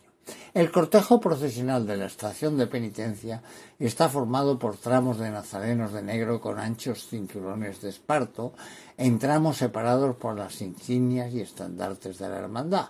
[0.53, 3.41] El cortejo procesional de la estación de penitencia
[3.79, 8.53] está formado por tramos de nazarenos de negro con anchos cinturones de esparto,
[8.97, 12.89] en tramos separados por las insignias y estandartes de la hermandad.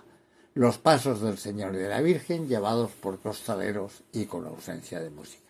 [0.55, 5.09] Los pasos del Señor y de la Virgen llevados por costaleros y con ausencia de
[5.09, 5.41] música.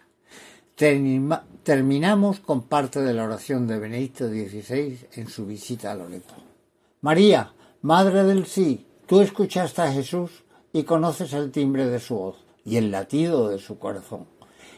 [1.64, 6.34] terminamos con parte de la oración de Benedicto XVI en su visita a Loreto.
[7.02, 12.38] María, Madre del Sí, tú escuchaste a Jesús y conoces el timbre de su voz
[12.64, 14.26] y el latido de su corazón.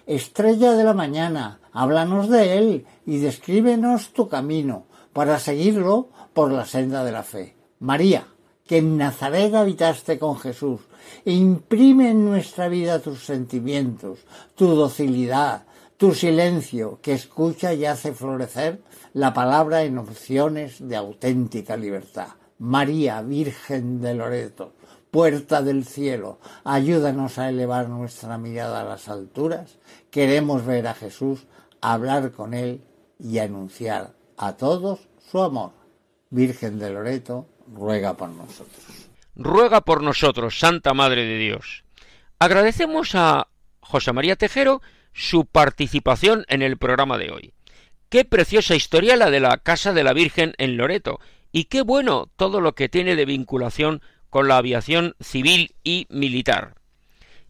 [0.07, 6.65] Estrella de la mañana, háblanos de él y descríbenos tu camino para seguirlo por la
[6.65, 7.55] senda de la fe.
[7.79, 8.25] María,
[8.65, 10.81] que en Nazaret habitaste con Jesús,
[11.23, 14.19] imprime en nuestra vida tus sentimientos,
[14.55, 15.65] tu docilidad,
[15.97, 18.81] tu silencio, que escucha y hace florecer
[19.13, 22.29] la palabra en opciones de auténtica libertad.
[22.57, 24.73] María, Virgen de Loreto,
[25.11, 29.77] puerta del cielo, ayúdanos a elevar nuestra mirada a las alturas.
[30.09, 31.47] Queremos ver a Jesús,
[31.81, 32.81] hablar con Él
[33.19, 35.71] y anunciar a todos su amor.
[36.29, 39.09] Virgen de Loreto, ruega por nosotros.
[39.35, 41.83] Ruega por nosotros, Santa Madre de Dios.
[42.39, 43.47] Agradecemos a
[43.79, 44.81] José María Tejero
[45.13, 47.53] su participación en el programa de hoy.
[48.09, 51.19] Qué preciosa historia la de la Casa de la Virgen en Loreto,
[51.51, 56.75] y qué bueno todo lo que tiene de vinculación con la aviación civil y militar.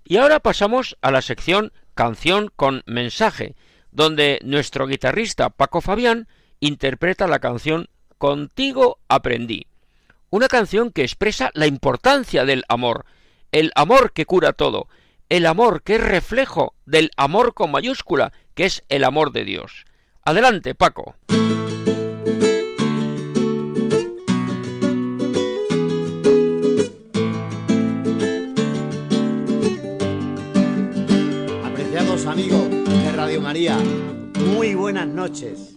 [0.04, 3.56] Y ahora pasamos a la sección Canción con mensaje,
[3.92, 6.28] donde nuestro guitarrista Paco Fabián
[6.60, 9.68] interpreta la canción Contigo aprendí,
[10.30, 13.06] una canción que expresa la importancia del amor,
[13.52, 14.88] el amor que cura todo,
[15.30, 19.86] el amor que es reflejo del amor con mayúscula, que es el amor de Dios.
[20.24, 21.16] Adelante, Paco.
[32.28, 33.78] amigos de Radio María,
[34.38, 35.76] muy buenas noches.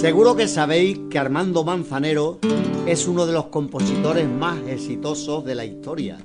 [0.00, 2.38] Seguro que sabéis que Armando Manzanero
[2.86, 6.16] es uno de los compositores más exitosos de la historia.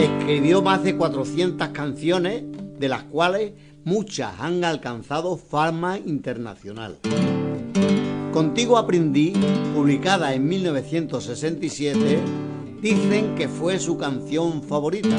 [0.00, 2.42] Escribió más de 400 canciones,
[2.78, 3.52] de las cuales
[3.84, 6.96] muchas han alcanzado fama internacional.
[8.32, 9.34] Contigo aprendí,
[9.74, 12.18] publicada en 1967,
[12.80, 15.18] dicen que fue su canción favorita.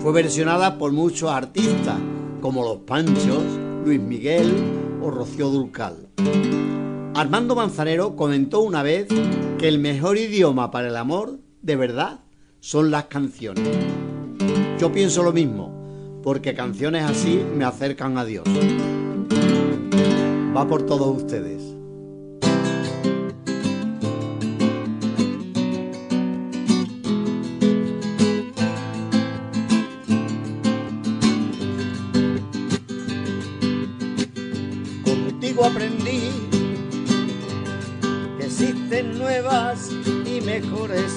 [0.00, 2.00] Fue versionada por muchos artistas,
[2.40, 3.44] como Los Panchos,
[3.84, 6.08] Luis Miguel o Rocío Dulcal.
[7.14, 9.06] Armando Manzanero comentó una vez
[9.58, 12.20] que el mejor idioma para el amor, de verdad,
[12.60, 13.68] son las canciones.
[14.80, 15.70] Yo pienso lo mismo,
[16.22, 18.44] porque canciones así me acercan a Dios.
[20.56, 21.73] Va por todos ustedes.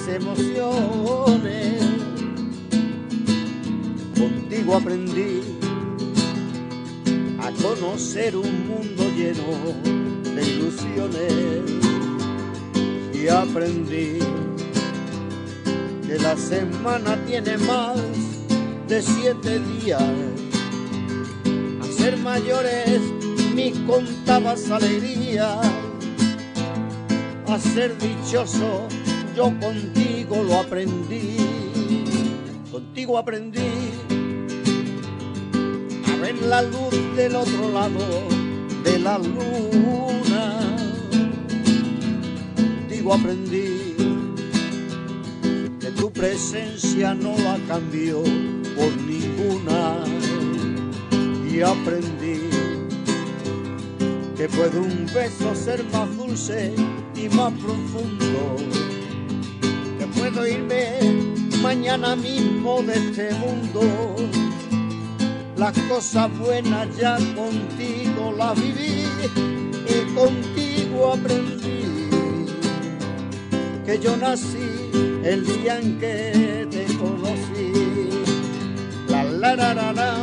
[0.08, 1.82] Emociones.
[4.18, 5.42] Contigo aprendí
[7.38, 9.74] a conocer un mundo lleno
[10.34, 11.62] de ilusiones
[13.12, 14.18] y aprendí
[16.06, 17.98] que la semana tiene más
[18.88, 20.02] de siete días.
[21.82, 23.00] A ser mayores
[23.54, 25.60] me contabas alegría,
[27.46, 28.88] a ser dichoso
[29.38, 31.36] yo contigo lo aprendí,
[32.72, 33.70] contigo aprendí.
[36.12, 38.04] A ver la luz del otro lado
[38.82, 40.58] de la luna,
[42.56, 43.94] contigo aprendí.
[45.78, 48.24] Que tu presencia no la cambió
[48.74, 49.98] por ninguna
[51.48, 52.40] y aprendí
[54.36, 56.72] que puede un beso ser más dulce
[57.16, 58.56] y más profundo,
[60.46, 60.98] irme
[61.62, 63.82] mañana mismo de este mundo.
[65.56, 69.04] Las cosas buenas ya contigo las viví
[69.86, 72.08] y contigo aprendí
[73.84, 74.90] que yo nací
[75.24, 77.72] el día en que te conocí.
[79.08, 80.14] La la la la la,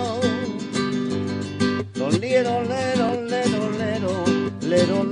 [1.95, 4.23] lo lero lero lero lero
[4.63, 5.03] lero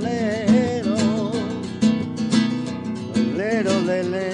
[3.36, 4.33] lero lero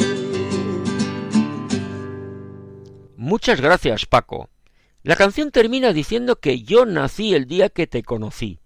[3.31, 4.49] Muchas gracias, Paco.
[5.03, 8.59] La canción termina diciendo que yo nací el día que te conocí.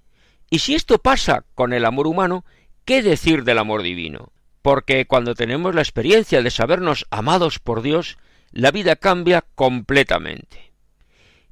[0.49, 2.45] Y si esto pasa con el amor humano,
[2.83, 4.31] ¿qué decir del amor divino?
[4.63, 8.17] Porque cuando tenemos la experiencia de sabernos amados por Dios,
[8.49, 10.73] la vida cambia completamente.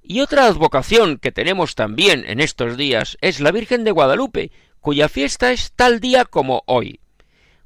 [0.01, 5.07] Y otra advocación que tenemos también en estos días es la Virgen de Guadalupe, cuya
[5.07, 6.99] fiesta es tal día como hoy.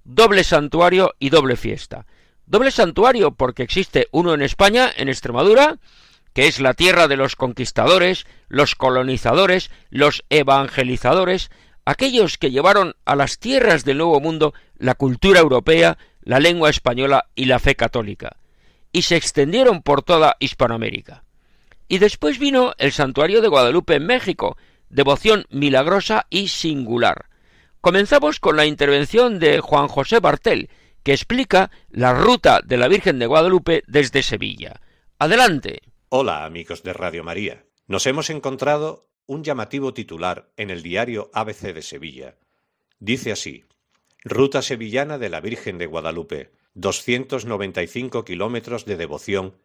[0.04, 2.06] Doble santuario y doble fiesta.
[2.48, 5.80] Doble santuario porque existe uno en España, en Extremadura,
[6.34, 11.52] que es la tierra de los conquistadores, los colonizadores, los evangelizadores,
[11.84, 17.26] aquellos que llevaron a las tierras del Nuevo Mundo la cultura europea, la lengua española
[17.36, 18.38] y la fe católica,
[18.94, 21.26] y se extendieron por toda Hispanoamérica.
[21.90, 24.58] Y después vino el santuario de Guadalupe en México,
[24.90, 27.26] devoción milagrosa y singular.
[27.82, 30.70] Comenzamos con la intervención de Juan José Bartel,
[31.08, 34.82] que explica la ruta de la Virgen de Guadalupe desde Sevilla.
[35.18, 35.82] Adelante.
[36.10, 37.64] Hola amigos de Radio María.
[37.88, 42.36] Nos hemos encontrado un llamativo titular en el diario ABC de Sevilla.
[43.00, 43.64] Dice así
[44.26, 49.56] Ruta sevillana de la Virgen de Guadalupe, 295 kilómetros de devoción,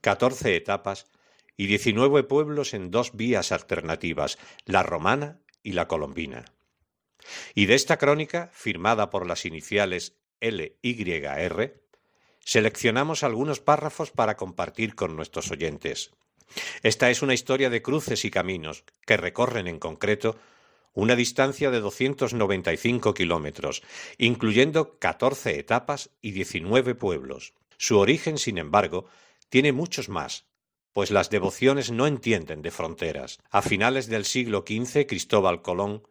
[0.00, 1.10] 14 etapas
[1.56, 6.44] y 19 pueblos en dos vías alternativas, la romana y la colombina.
[7.52, 11.82] Y de esta crónica, firmada por las iniciales LYR,
[12.40, 16.12] seleccionamos algunos párrafos para compartir con nuestros oyentes.
[16.82, 20.36] Esta es una historia de cruces y caminos que recorren en concreto
[20.92, 23.82] una distancia de 295 kilómetros,
[24.16, 27.54] incluyendo 14 etapas y 19 pueblos.
[27.76, 29.06] Su origen, sin embargo,
[29.48, 30.46] tiene muchos más,
[30.92, 33.40] pues las devociones no entienden de fronteras.
[33.50, 36.04] A finales del siglo XV, Cristóbal Colón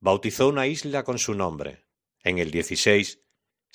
[0.00, 1.84] bautizó una isla con su nombre.
[2.22, 3.22] En el XVI,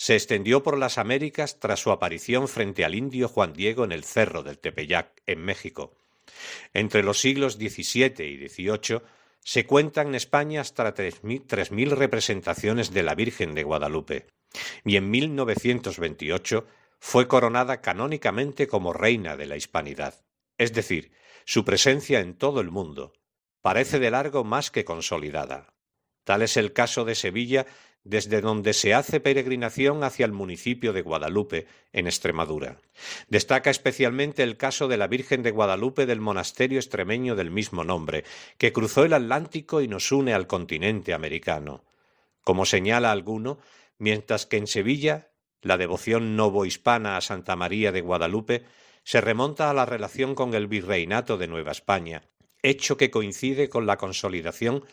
[0.01, 4.03] se extendió por las Américas tras su aparición frente al indio Juan Diego en el
[4.03, 5.95] Cerro del Tepeyac, en México.
[6.73, 9.03] Entre los siglos XVII y XVIII
[9.41, 14.25] se cuentan en España hasta tres mil representaciones de la Virgen de Guadalupe,
[14.83, 16.65] y en 1928
[16.99, 20.25] fue coronada canónicamente como reina de la Hispanidad.
[20.57, 21.11] Es decir,
[21.45, 23.13] su presencia en todo el mundo
[23.61, 25.75] parece de largo más que consolidada.
[26.23, 27.67] Tal es el caso de Sevilla,
[28.03, 32.77] desde donde se hace peregrinación hacia el municipio de Guadalupe, en Extremadura.
[33.27, 38.23] Destaca especialmente el caso de la Virgen de Guadalupe del monasterio extremeño del mismo nombre,
[38.57, 41.83] que cruzó el Atlántico y nos une al continente americano.
[42.43, 43.59] Como señala alguno,
[43.99, 45.29] mientras que en Sevilla
[45.61, 48.65] la devoción novohispana a Santa María de Guadalupe
[49.03, 52.23] se remonta a la relación con el virreinato de Nueva España,
[52.63, 54.83] hecho que coincide con la consolidación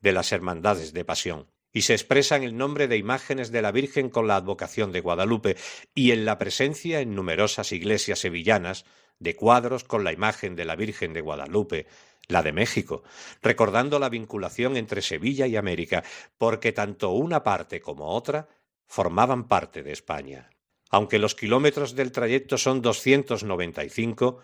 [0.00, 1.53] de las hermandades de pasión.
[1.74, 5.00] Y se expresa en el nombre de imágenes de la Virgen con la advocación de
[5.00, 5.56] Guadalupe
[5.94, 8.86] y en la presencia en numerosas iglesias sevillanas
[9.18, 11.86] de cuadros con la imagen de la Virgen de Guadalupe,
[12.28, 13.02] la de México,
[13.42, 16.04] recordando la vinculación entre Sevilla y América,
[16.38, 18.48] porque tanto una parte como otra
[18.86, 20.50] formaban parte de España.
[20.90, 24.38] Aunque los kilómetros del trayecto son 295,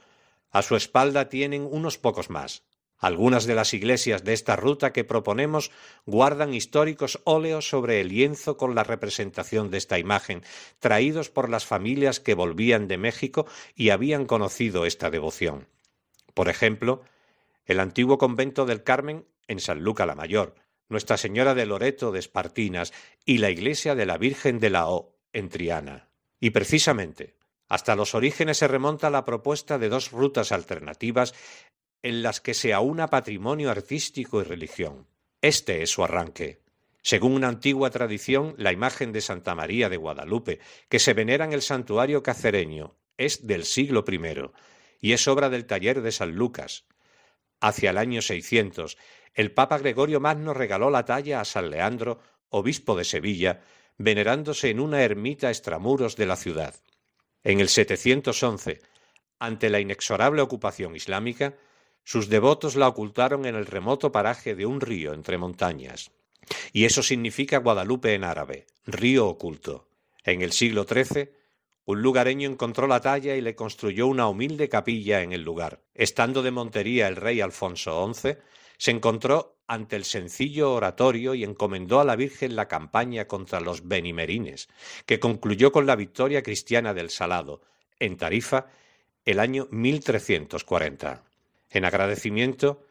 [0.51, 2.65] a su espalda tienen unos pocos más,
[3.01, 5.73] algunas de las iglesias de esta ruta que proponemos
[6.07, 10.45] guardan históricos óleos sobre el lienzo con la representación de esta imagen,
[10.79, 15.67] traídos por las familias que volvían de México y habían conocido esta devoción.
[16.35, 17.03] Por ejemplo,
[17.65, 20.55] el antiguo convento del Carmen en San Luca la Mayor,
[20.89, 22.93] Nuestra Señora de Loreto de Espartinas
[23.25, 26.09] y la iglesia de la Virgen de la O en Triana.
[26.41, 27.37] Y precisamente,
[27.69, 31.35] hasta los orígenes se remonta la propuesta de dos rutas alternativas
[32.03, 35.07] en las que se aúna patrimonio artístico y religión.
[35.43, 36.61] Este es su arranque.
[37.03, 41.53] Según una antigua tradición, la imagen de Santa María de Guadalupe, que se venera en
[41.53, 44.21] el santuario cacereño, es del siglo I
[45.01, 46.85] y es obra del taller de San Lucas.
[47.61, 48.99] Hacia el año 600,
[49.35, 53.61] el Papa Gregorio Magno regaló la talla a San Leandro, obispo de Sevilla,
[53.97, 56.75] venerándose en una ermita extramuros de la ciudad.
[57.45, 58.81] En el 711,
[59.39, 61.55] ante la inexorable ocupación islámica,
[62.11, 66.11] sus devotos la ocultaron en el remoto paraje de un río entre montañas.
[66.73, 69.87] Y eso significa Guadalupe en árabe, río oculto.
[70.25, 71.31] En el siglo XIII,
[71.85, 75.85] un lugareño encontró la talla y le construyó una humilde capilla en el lugar.
[75.95, 78.39] Estando de Montería el rey Alfonso XI,
[78.77, 83.87] se encontró ante el sencillo oratorio y encomendó a la Virgen la campaña contra los
[83.87, 84.69] benimerines,
[85.07, 87.63] que concluyó con la victoria cristiana del Salado,
[88.01, 88.67] en Tarifa,
[89.25, 91.30] el año 1340.
[91.71, 92.85] En agradecimiento,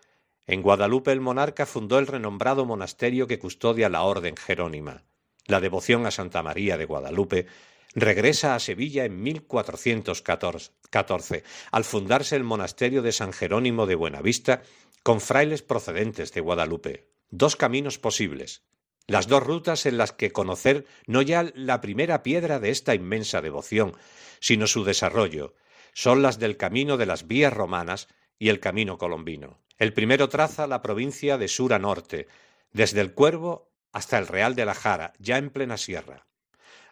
[0.47, 5.03] en Guadalupe el monarca fundó el renombrado monasterio que custodia la Orden Jerónima.
[5.45, 7.47] La devoción a Santa María de Guadalupe
[7.93, 14.63] regresa a Sevilla en 1414, al fundarse el monasterio de San Jerónimo de Buenavista
[15.03, 17.09] con frailes procedentes de Guadalupe.
[17.30, 18.63] Dos caminos posibles,
[19.07, 23.41] las dos rutas en las que conocer no ya la primera piedra de esta inmensa
[23.41, 23.95] devoción,
[24.39, 25.55] sino su desarrollo,
[25.93, 28.07] son las del camino de las vías romanas
[28.39, 29.59] y el camino colombino.
[29.77, 32.27] El primero traza la provincia de sur a norte,
[32.71, 36.25] desde el Cuervo hasta el Real de la Jara, ya en plena sierra.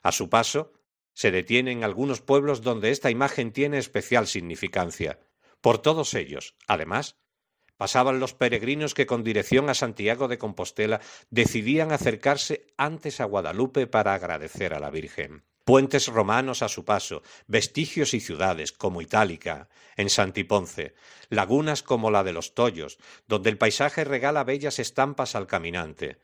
[0.03, 0.73] A su paso,
[1.13, 5.19] se detiene en algunos pueblos donde esta imagen tiene especial significancia.
[5.61, 7.17] Por todos ellos, además,
[7.77, 13.87] pasaban los peregrinos que con dirección a Santiago de Compostela decidían acercarse antes a Guadalupe
[13.87, 19.67] para agradecer a la Virgen puentes romanos a su paso, vestigios y ciudades como Itálica,
[19.97, 20.93] en Santiponce,
[21.29, 22.97] lagunas como la de los Tollos,
[23.27, 26.19] donde el paisaje regala bellas estampas al caminante,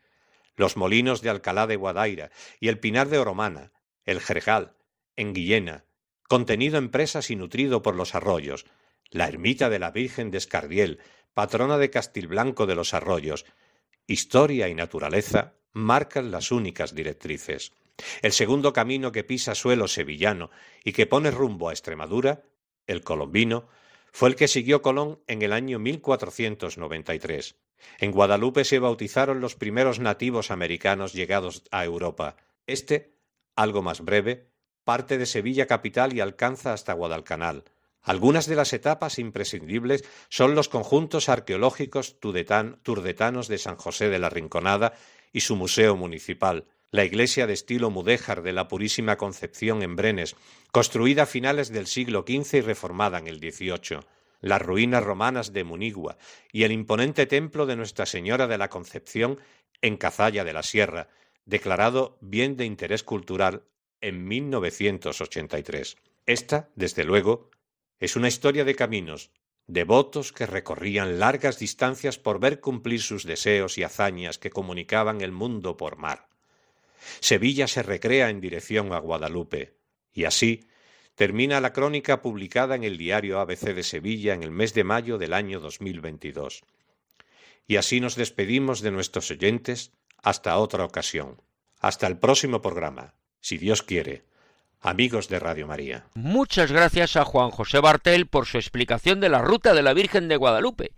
[0.56, 2.32] los molinos de Alcalá de Guadaira
[2.62, 3.74] y el pinar de Oromana,
[4.06, 4.78] el Jergal,
[5.18, 5.84] en Guillena,
[6.30, 8.66] contenido en presas y nutrido por los arroyos,
[9.10, 11.02] la ermita de la Virgen de Escardiel,
[11.34, 13.46] patrona de Castilblanco de los Arroyos,
[14.08, 17.74] historia y naturaleza marcan las únicas directrices.
[18.22, 20.50] El segundo camino que pisa suelo sevillano
[20.84, 22.44] y que pone rumbo a Extremadura,
[22.88, 23.68] el colombino,
[24.12, 27.56] fue el que siguió Colón en el año 1493.
[28.00, 32.38] En Guadalupe se bautizaron los primeros nativos americanos llegados a Europa.
[32.68, 33.16] Este,
[33.56, 34.50] algo más breve,
[34.84, 37.64] parte de Sevilla capital y alcanza hasta Guadalcanal.
[38.02, 44.30] Algunas de las etapas imprescindibles son los conjuntos arqueológicos turdetanos de San José de la
[44.30, 44.94] Rinconada
[45.32, 50.36] y su museo municipal, la iglesia de estilo mudéjar de la Purísima Concepción en Brenes,
[50.72, 54.02] construida a finales del siglo XV y reformada en el XVIII,
[54.42, 56.20] las ruinas romanas de Munigua
[56.52, 59.40] y el imponente templo de Nuestra Señora de la Concepción
[59.82, 61.08] en Cazalla de la Sierra,
[61.46, 63.64] declarado bien de interés cultural
[64.00, 65.98] en 1983.
[66.28, 67.50] Esta, desde luego,
[68.00, 69.32] es una historia de caminos,
[69.66, 75.32] devotos que recorrían largas distancias por ver cumplir sus deseos y hazañas que comunicaban el
[75.32, 76.28] mundo por mar.
[77.20, 79.76] Sevilla se recrea en dirección a Guadalupe,
[80.14, 80.68] y así
[81.16, 85.18] termina la crónica publicada en el diario ABC de Sevilla en el mes de mayo
[85.18, 86.64] del año 2022.
[87.68, 89.92] Y así nos despedimos de nuestros oyentes
[90.22, 91.42] hasta otra ocasión.
[91.80, 94.26] Hasta el próximo programa, si Dios quiere.
[94.80, 96.08] Amigos de Radio María.
[96.14, 100.28] Muchas gracias a Juan José Bartel por su explicación de la ruta de la Virgen
[100.28, 100.92] de Guadalupe.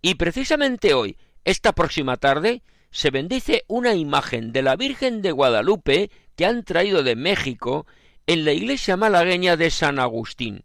[0.00, 2.62] Y precisamente hoy, esta próxima tarde,
[2.92, 7.86] se bendice una imagen de la Virgen de Guadalupe que han traído de México
[8.26, 10.64] en la iglesia malagueña de San Agustín.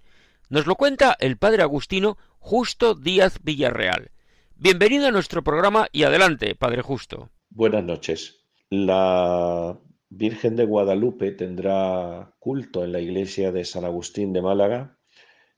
[0.49, 4.11] Nos lo cuenta el padre Agustino Justo Díaz Villarreal.
[4.55, 7.29] Bienvenido a nuestro programa y adelante, padre Justo.
[7.49, 8.45] Buenas noches.
[8.69, 14.97] La Virgen de Guadalupe tendrá culto en la iglesia de San Agustín de Málaga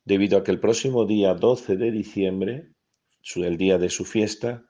[0.06, 2.70] debido a que el próximo día 12 de diciembre,
[3.36, 4.69] el día de su fiesta,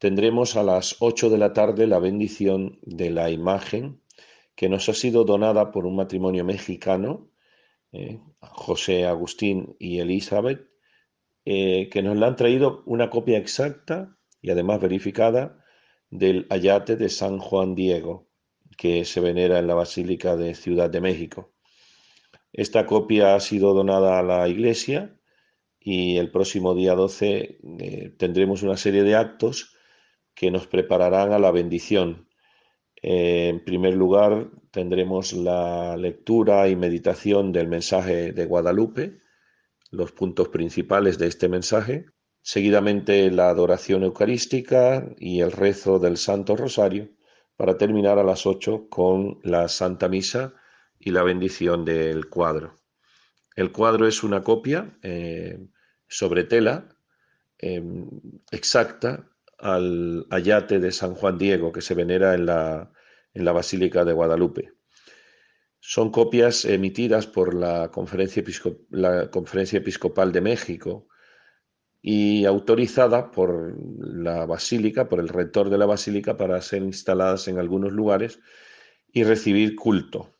[0.00, 4.00] tendremos a las 8 de la tarde la bendición de la imagen
[4.56, 7.30] que nos ha sido donada por un matrimonio mexicano,
[7.92, 10.68] eh, José Agustín y Elizabeth,
[11.44, 15.62] eh, que nos la han traído una copia exacta y además verificada
[16.08, 18.26] del ayate de San Juan Diego,
[18.78, 21.52] que se venera en la Basílica de Ciudad de México.
[22.54, 25.14] Esta copia ha sido donada a la Iglesia
[25.78, 29.76] y el próximo día 12 eh, tendremos una serie de actos
[30.40, 32.26] que nos prepararán a la bendición.
[33.02, 39.20] Eh, en primer lugar, tendremos la lectura y meditación del mensaje de Guadalupe,
[39.90, 42.06] los puntos principales de este mensaje.
[42.40, 47.10] Seguidamente, la adoración eucarística y el rezo del Santo Rosario,
[47.54, 50.54] para terminar a las 8 con la Santa Misa
[50.98, 52.80] y la bendición del cuadro.
[53.56, 55.58] El cuadro es una copia eh,
[56.08, 56.88] sobre tela
[57.58, 58.08] em,
[58.50, 59.29] exacta
[59.60, 62.92] al ayate de San Juan Diego que se venera en la,
[63.34, 64.72] en la Basílica de Guadalupe.
[65.78, 68.42] Son copias emitidas por la Conferencia,
[68.90, 71.08] la Conferencia Episcopal de México
[72.02, 77.58] y autorizadas por la Basílica, por el rector de la Basílica, para ser instaladas en
[77.58, 78.40] algunos lugares
[79.12, 80.34] y recibir culto.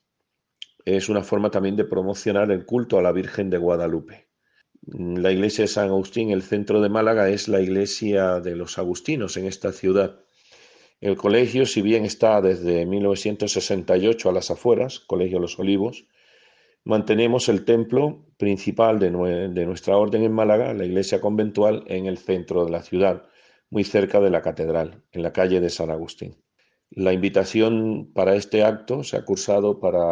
[0.85, 4.30] Es una forma también de promocionar el culto a la Virgen de Guadalupe.
[4.83, 9.37] La iglesia de San Agustín, el centro de Málaga, es la iglesia de los agustinos
[9.37, 10.21] en esta ciudad.
[11.01, 16.07] El colegio, si bien está desde 1968 a las afueras, Colegio Los Olivos,
[16.85, 19.11] mantenemos el templo principal de,
[19.51, 23.25] de, nuestra orden en Málaga, la iglesia conventual, en el centro de la ciudad,
[23.69, 26.37] muy cerca de la catedral, en la calle de San Agustín.
[26.91, 30.11] La invitación para este acto se ha cursado para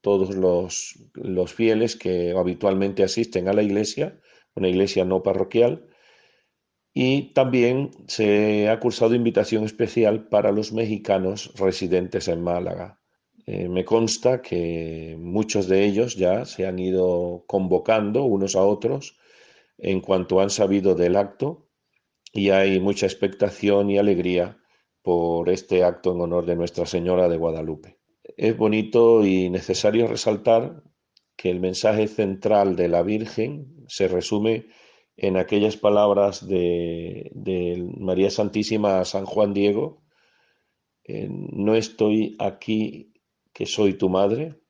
[0.00, 4.18] todos los, fieles que habitualmente asisten a la iglesia,
[4.54, 5.86] una iglesia no parroquial,
[6.94, 13.00] y también se ha cursado invitación especial para los mexicanos residentes en Málaga.
[13.46, 19.16] Eh, me consta que muchos de ellos ya se han ido convocando unos a otros
[19.78, 21.68] en cuanto han sabido del acto
[22.32, 24.58] y hay mucha expectación y alegría
[25.02, 27.97] por este acto en honor de Nuestra Señora de Guadalupe
[28.36, 30.82] es bonito y necesario resaltar
[31.36, 34.66] que el mensaje central de la Virgen se resume
[35.16, 37.30] en aquellas palabras de,
[37.98, 40.02] María Santísima a San Juan Diego,
[41.08, 43.12] no estoy aquí
[43.52, 44.60] que soy tu madre,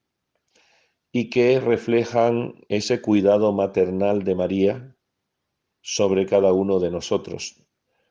[1.11, 4.95] y que reflejan ese cuidado maternal de María
[5.81, 7.63] sobre cada uno de nosotros.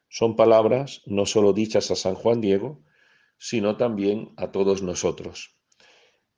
[0.09, 2.83] Son palabras no solo dichas a San Juan Diego,
[3.39, 5.57] sino también a todos nosotros.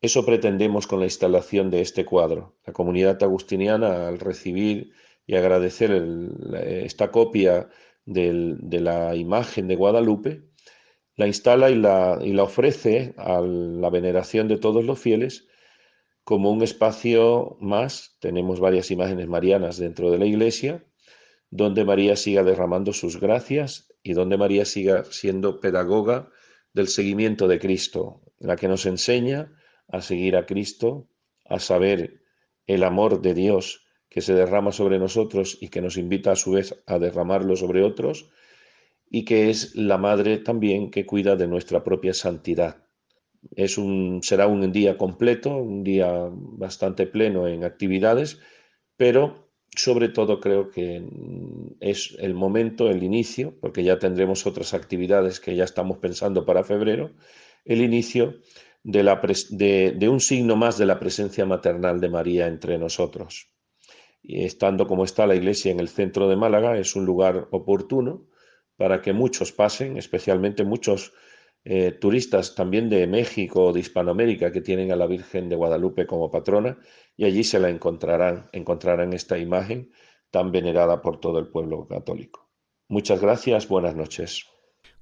[0.01, 2.57] Eso pretendemos con la instalación de este cuadro.
[2.65, 4.93] La comunidad agustiniana, al recibir
[5.27, 5.91] y agradecer
[6.63, 7.69] esta copia
[8.07, 10.43] de la imagen de Guadalupe,
[11.17, 15.47] la instala y la, y la ofrece a la veneración de todos los fieles
[16.25, 18.17] como un espacio más.
[18.21, 20.87] Tenemos varias imágenes marianas dentro de la iglesia,
[21.51, 26.31] donde María siga derramando sus gracias y donde María siga siendo pedagoga
[26.73, 29.53] del seguimiento de Cristo, la que nos enseña
[29.89, 31.09] a seguir a Cristo,
[31.45, 32.23] a saber
[32.67, 36.53] el amor de Dios que se derrama sobre nosotros y que nos invita a su
[36.53, 38.31] vez a derramarlo sobre otros,
[39.09, 42.85] y que es la madre también que cuida de nuestra propia santidad.
[43.57, 48.39] Es un, será un día completo, un día bastante pleno en actividades,
[48.97, 51.05] pero sobre todo creo que
[51.81, 56.65] es el momento, el inicio, porque ya tendremos otras actividades que ya estamos pensando para
[56.65, 57.13] febrero,
[57.65, 58.41] el inicio
[58.83, 63.49] de, la de, un signo más de la presencia maternal de María entre nosotros.
[64.23, 68.27] Y estando como está la iglesia en el centro de Málaga, es un lugar oportuno
[68.77, 71.13] para que muchos pasen, especialmente muchos
[71.65, 76.07] eh, turistas también de México o de Hispanoamérica que tienen a la Virgen de Guadalupe
[76.07, 76.79] como patrona
[77.21, 79.93] y allí se la encontrarán, encontrarán esta imagen
[80.31, 82.49] tan venerada por todo el pueblo católico.
[82.89, 84.47] Muchas gracias, buenas noches.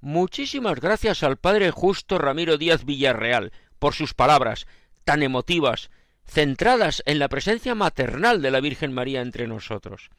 [0.00, 4.66] Muchísimas gracias al padre Justo Ramiro Díaz Villarreal por sus palabras
[5.04, 5.90] tan emotivas,
[6.24, 10.10] centradas en la presencia maternal de la Virgen María entre nosotros.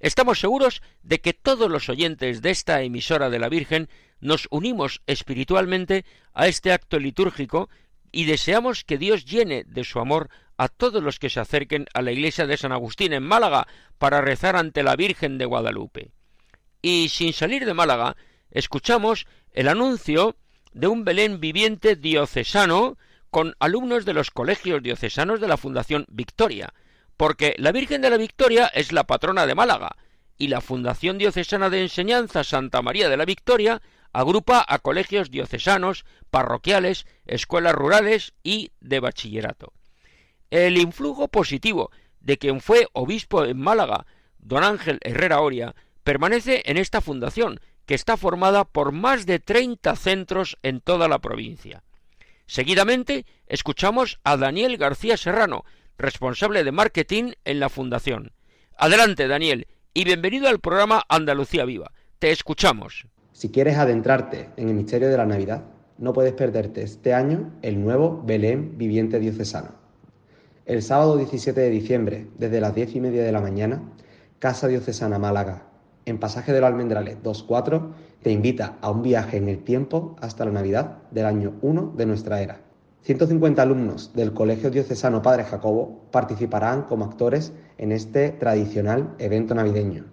[0.00, 3.90] Estamos seguros de que todos los oyentes de esta emisora de la Virgen
[4.20, 7.68] nos unimos espiritualmente a este acto litúrgico
[8.10, 12.02] y deseamos que Dios llene de su amor a todos los que se acerquen a
[12.02, 13.66] la iglesia de San Agustín en Málaga
[13.98, 16.10] para rezar ante la Virgen de Guadalupe.
[16.80, 18.16] Y sin salir de Málaga,
[18.50, 20.36] escuchamos el anuncio
[20.72, 22.96] de un Belén viviente diocesano
[23.30, 26.74] con alumnos de los colegios diocesanos de la Fundación Victoria,
[27.16, 29.96] porque la Virgen de la Victoria es la patrona de Málaga,
[30.36, 33.80] y la Fundación Diocesana de Enseñanza Santa María de la Victoria
[34.12, 39.72] agrupa a colegios diocesanos, parroquiales, escuelas rurales y de bachillerato.
[40.52, 41.90] El influjo positivo
[42.20, 44.04] de quien fue obispo en Málaga,
[44.38, 45.74] don Ángel Herrera Oria,
[46.04, 51.20] permanece en esta fundación, que está formada por más de 30 centros en toda la
[51.20, 51.82] provincia.
[52.44, 55.64] Seguidamente escuchamos a Daniel García Serrano,
[55.96, 58.32] responsable de marketing en la fundación.
[58.76, 61.92] Adelante, Daniel, y bienvenido al programa Andalucía Viva.
[62.18, 63.06] Te escuchamos.
[63.32, 65.64] Si quieres adentrarte en el misterio de la Navidad,
[65.96, 69.81] no puedes perderte este año el nuevo Belén Viviente Diocesano.
[70.64, 73.82] El sábado 17 de diciembre, desde las 10 y media de la mañana,
[74.38, 75.64] Casa Diocesana Málaga,
[76.04, 77.90] en Pasaje de los Almendrales 2.4,
[78.22, 82.06] te invita a un viaje en el tiempo hasta la Navidad del año 1 de
[82.06, 82.60] nuestra era.
[83.00, 90.04] 150 alumnos del Colegio Diocesano Padre Jacobo participarán como actores en este tradicional evento navideño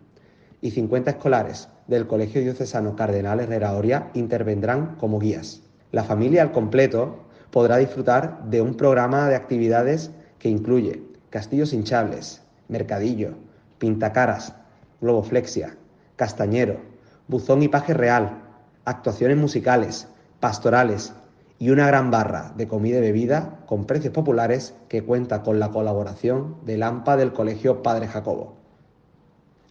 [0.62, 5.62] y 50 escolares del Colegio Diocesano Cardenal Herrera Oria intervendrán como guías.
[5.92, 7.20] La familia al completo
[7.52, 10.10] podrá disfrutar de un programa de actividades
[10.40, 13.36] que incluye castillos hinchables, mercadillo,
[13.78, 14.56] pintacaras,
[15.02, 15.78] globoflexia,
[16.16, 16.78] castañero,
[17.28, 18.42] buzón y paje real,
[18.86, 20.08] actuaciones musicales,
[20.40, 21.14] pastorales,
[21.60, 25.70] y una gran barra de comida y bebida con precios populares que cuenta con la
[25.72, 28.56] colaboración del AMPA del Colegio Padre Jacobo.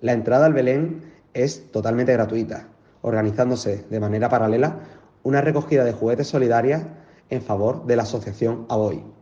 [0.01, 1.03] La entrada al Belén
[1.33, 2.69] es totalmente gratuita,
[3.01, 4.81] organizándose de manera paralela
[5.23, 6.89] una recogida de juguetes solidaria
[7.31, 9.18] en favor de la asociación ABOI.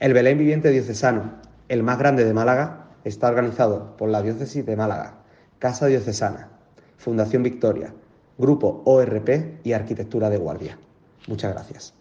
[0.00, 4.76] El Belén Viviente Diocesano, el más grande de Málaga, está organizado por la Diócesis de
[4.76, 5.24] Málaga,
[5.58, 6.50] Casa Diocesana,
[6.98, 7.92] Fundación Victoria,
[8.36, 10.78] Grupo ORP y Arquitectura de Guardia.
[11.26, 11.94] Muchas gracias.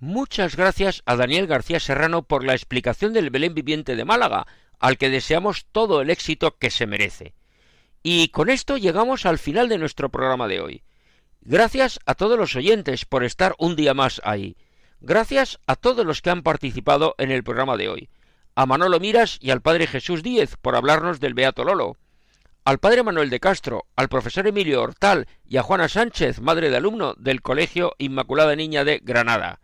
[0.00, 4.48] Muchas gracias a Daniel García Serrano por la explicación del Belén Viviente de Málaga,
[4.80, 7.34] al que deseamos todo el éxito que se merece.
[8.02, 10.82] Y con esto llegamos al final de nuestro programa de hoy.
[11.40, 14.56] Gracias a todos los oyentes por estar un día más ahí.
[15.06, 18.08] Gracias a todos los que han participado en el programa de hoy.
[18.54, 21.98] A Manolo Miras y al Padre Jesús Díez por hablarnos del Beato Lolo.
[22.64, 26.78] Al padre Manuel de Castro, al profesor Emilio Hortal y a Juana Sánchez, madre de
[26.78, 29.60] alumno del Colegio Inmaculada Niña de Granada,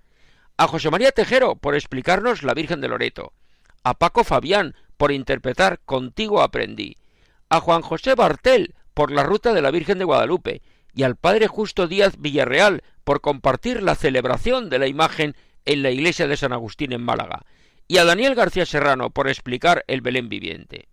[0.58, 3.32] a José María Tejero por explicarnos la Virgen de Loreto,
[3.82, 6.98] a Paco Fabián por interpretar Contigo aprendí,
[7.48, 10.60] a Juan José Bartel por la ruta de la Virgen de Guadalupe
[10.94, 15.34] y al padre Justo Díaz Villarreal por compartir la celebración de la imagen
[15.64, 17.44] en la iglesia de San Agustín en Málaga,
[17.88, 20.88] y a Daniel García Serrano por explicar el Belén viviente.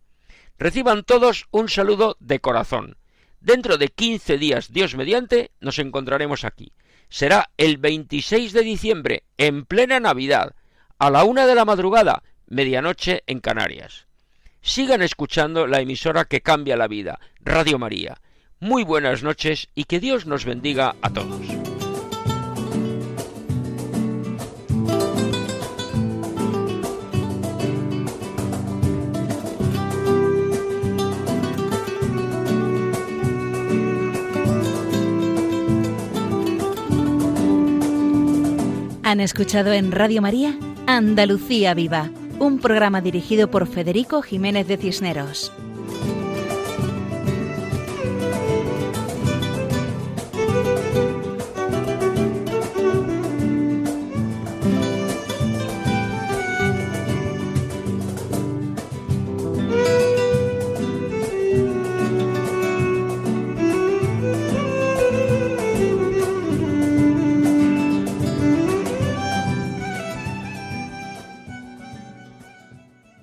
[0.57, 2.97] Reciban todos un saludo de corazón.
[3.39, 6.73] Dentro de quince días, Dios mediante, nos encontraremos aquí.
[7.09, 10.55] Será el 26 de diciembre, en plena Navidad,
[10.97, 14.07] a la una de la madrugada, medianoche en Canarias.
[14.61, 18.19] Sigan escuchando la emisora que cambia la vida, Radio María.
[18.59, 21.45] Muy buenas noches y que Dios nos bendiga a todos.
[39.03, 45.53] Han escuchado en Radio María Andalucía Viva, un programa dirigido por Federico Jiménez de Cisneros.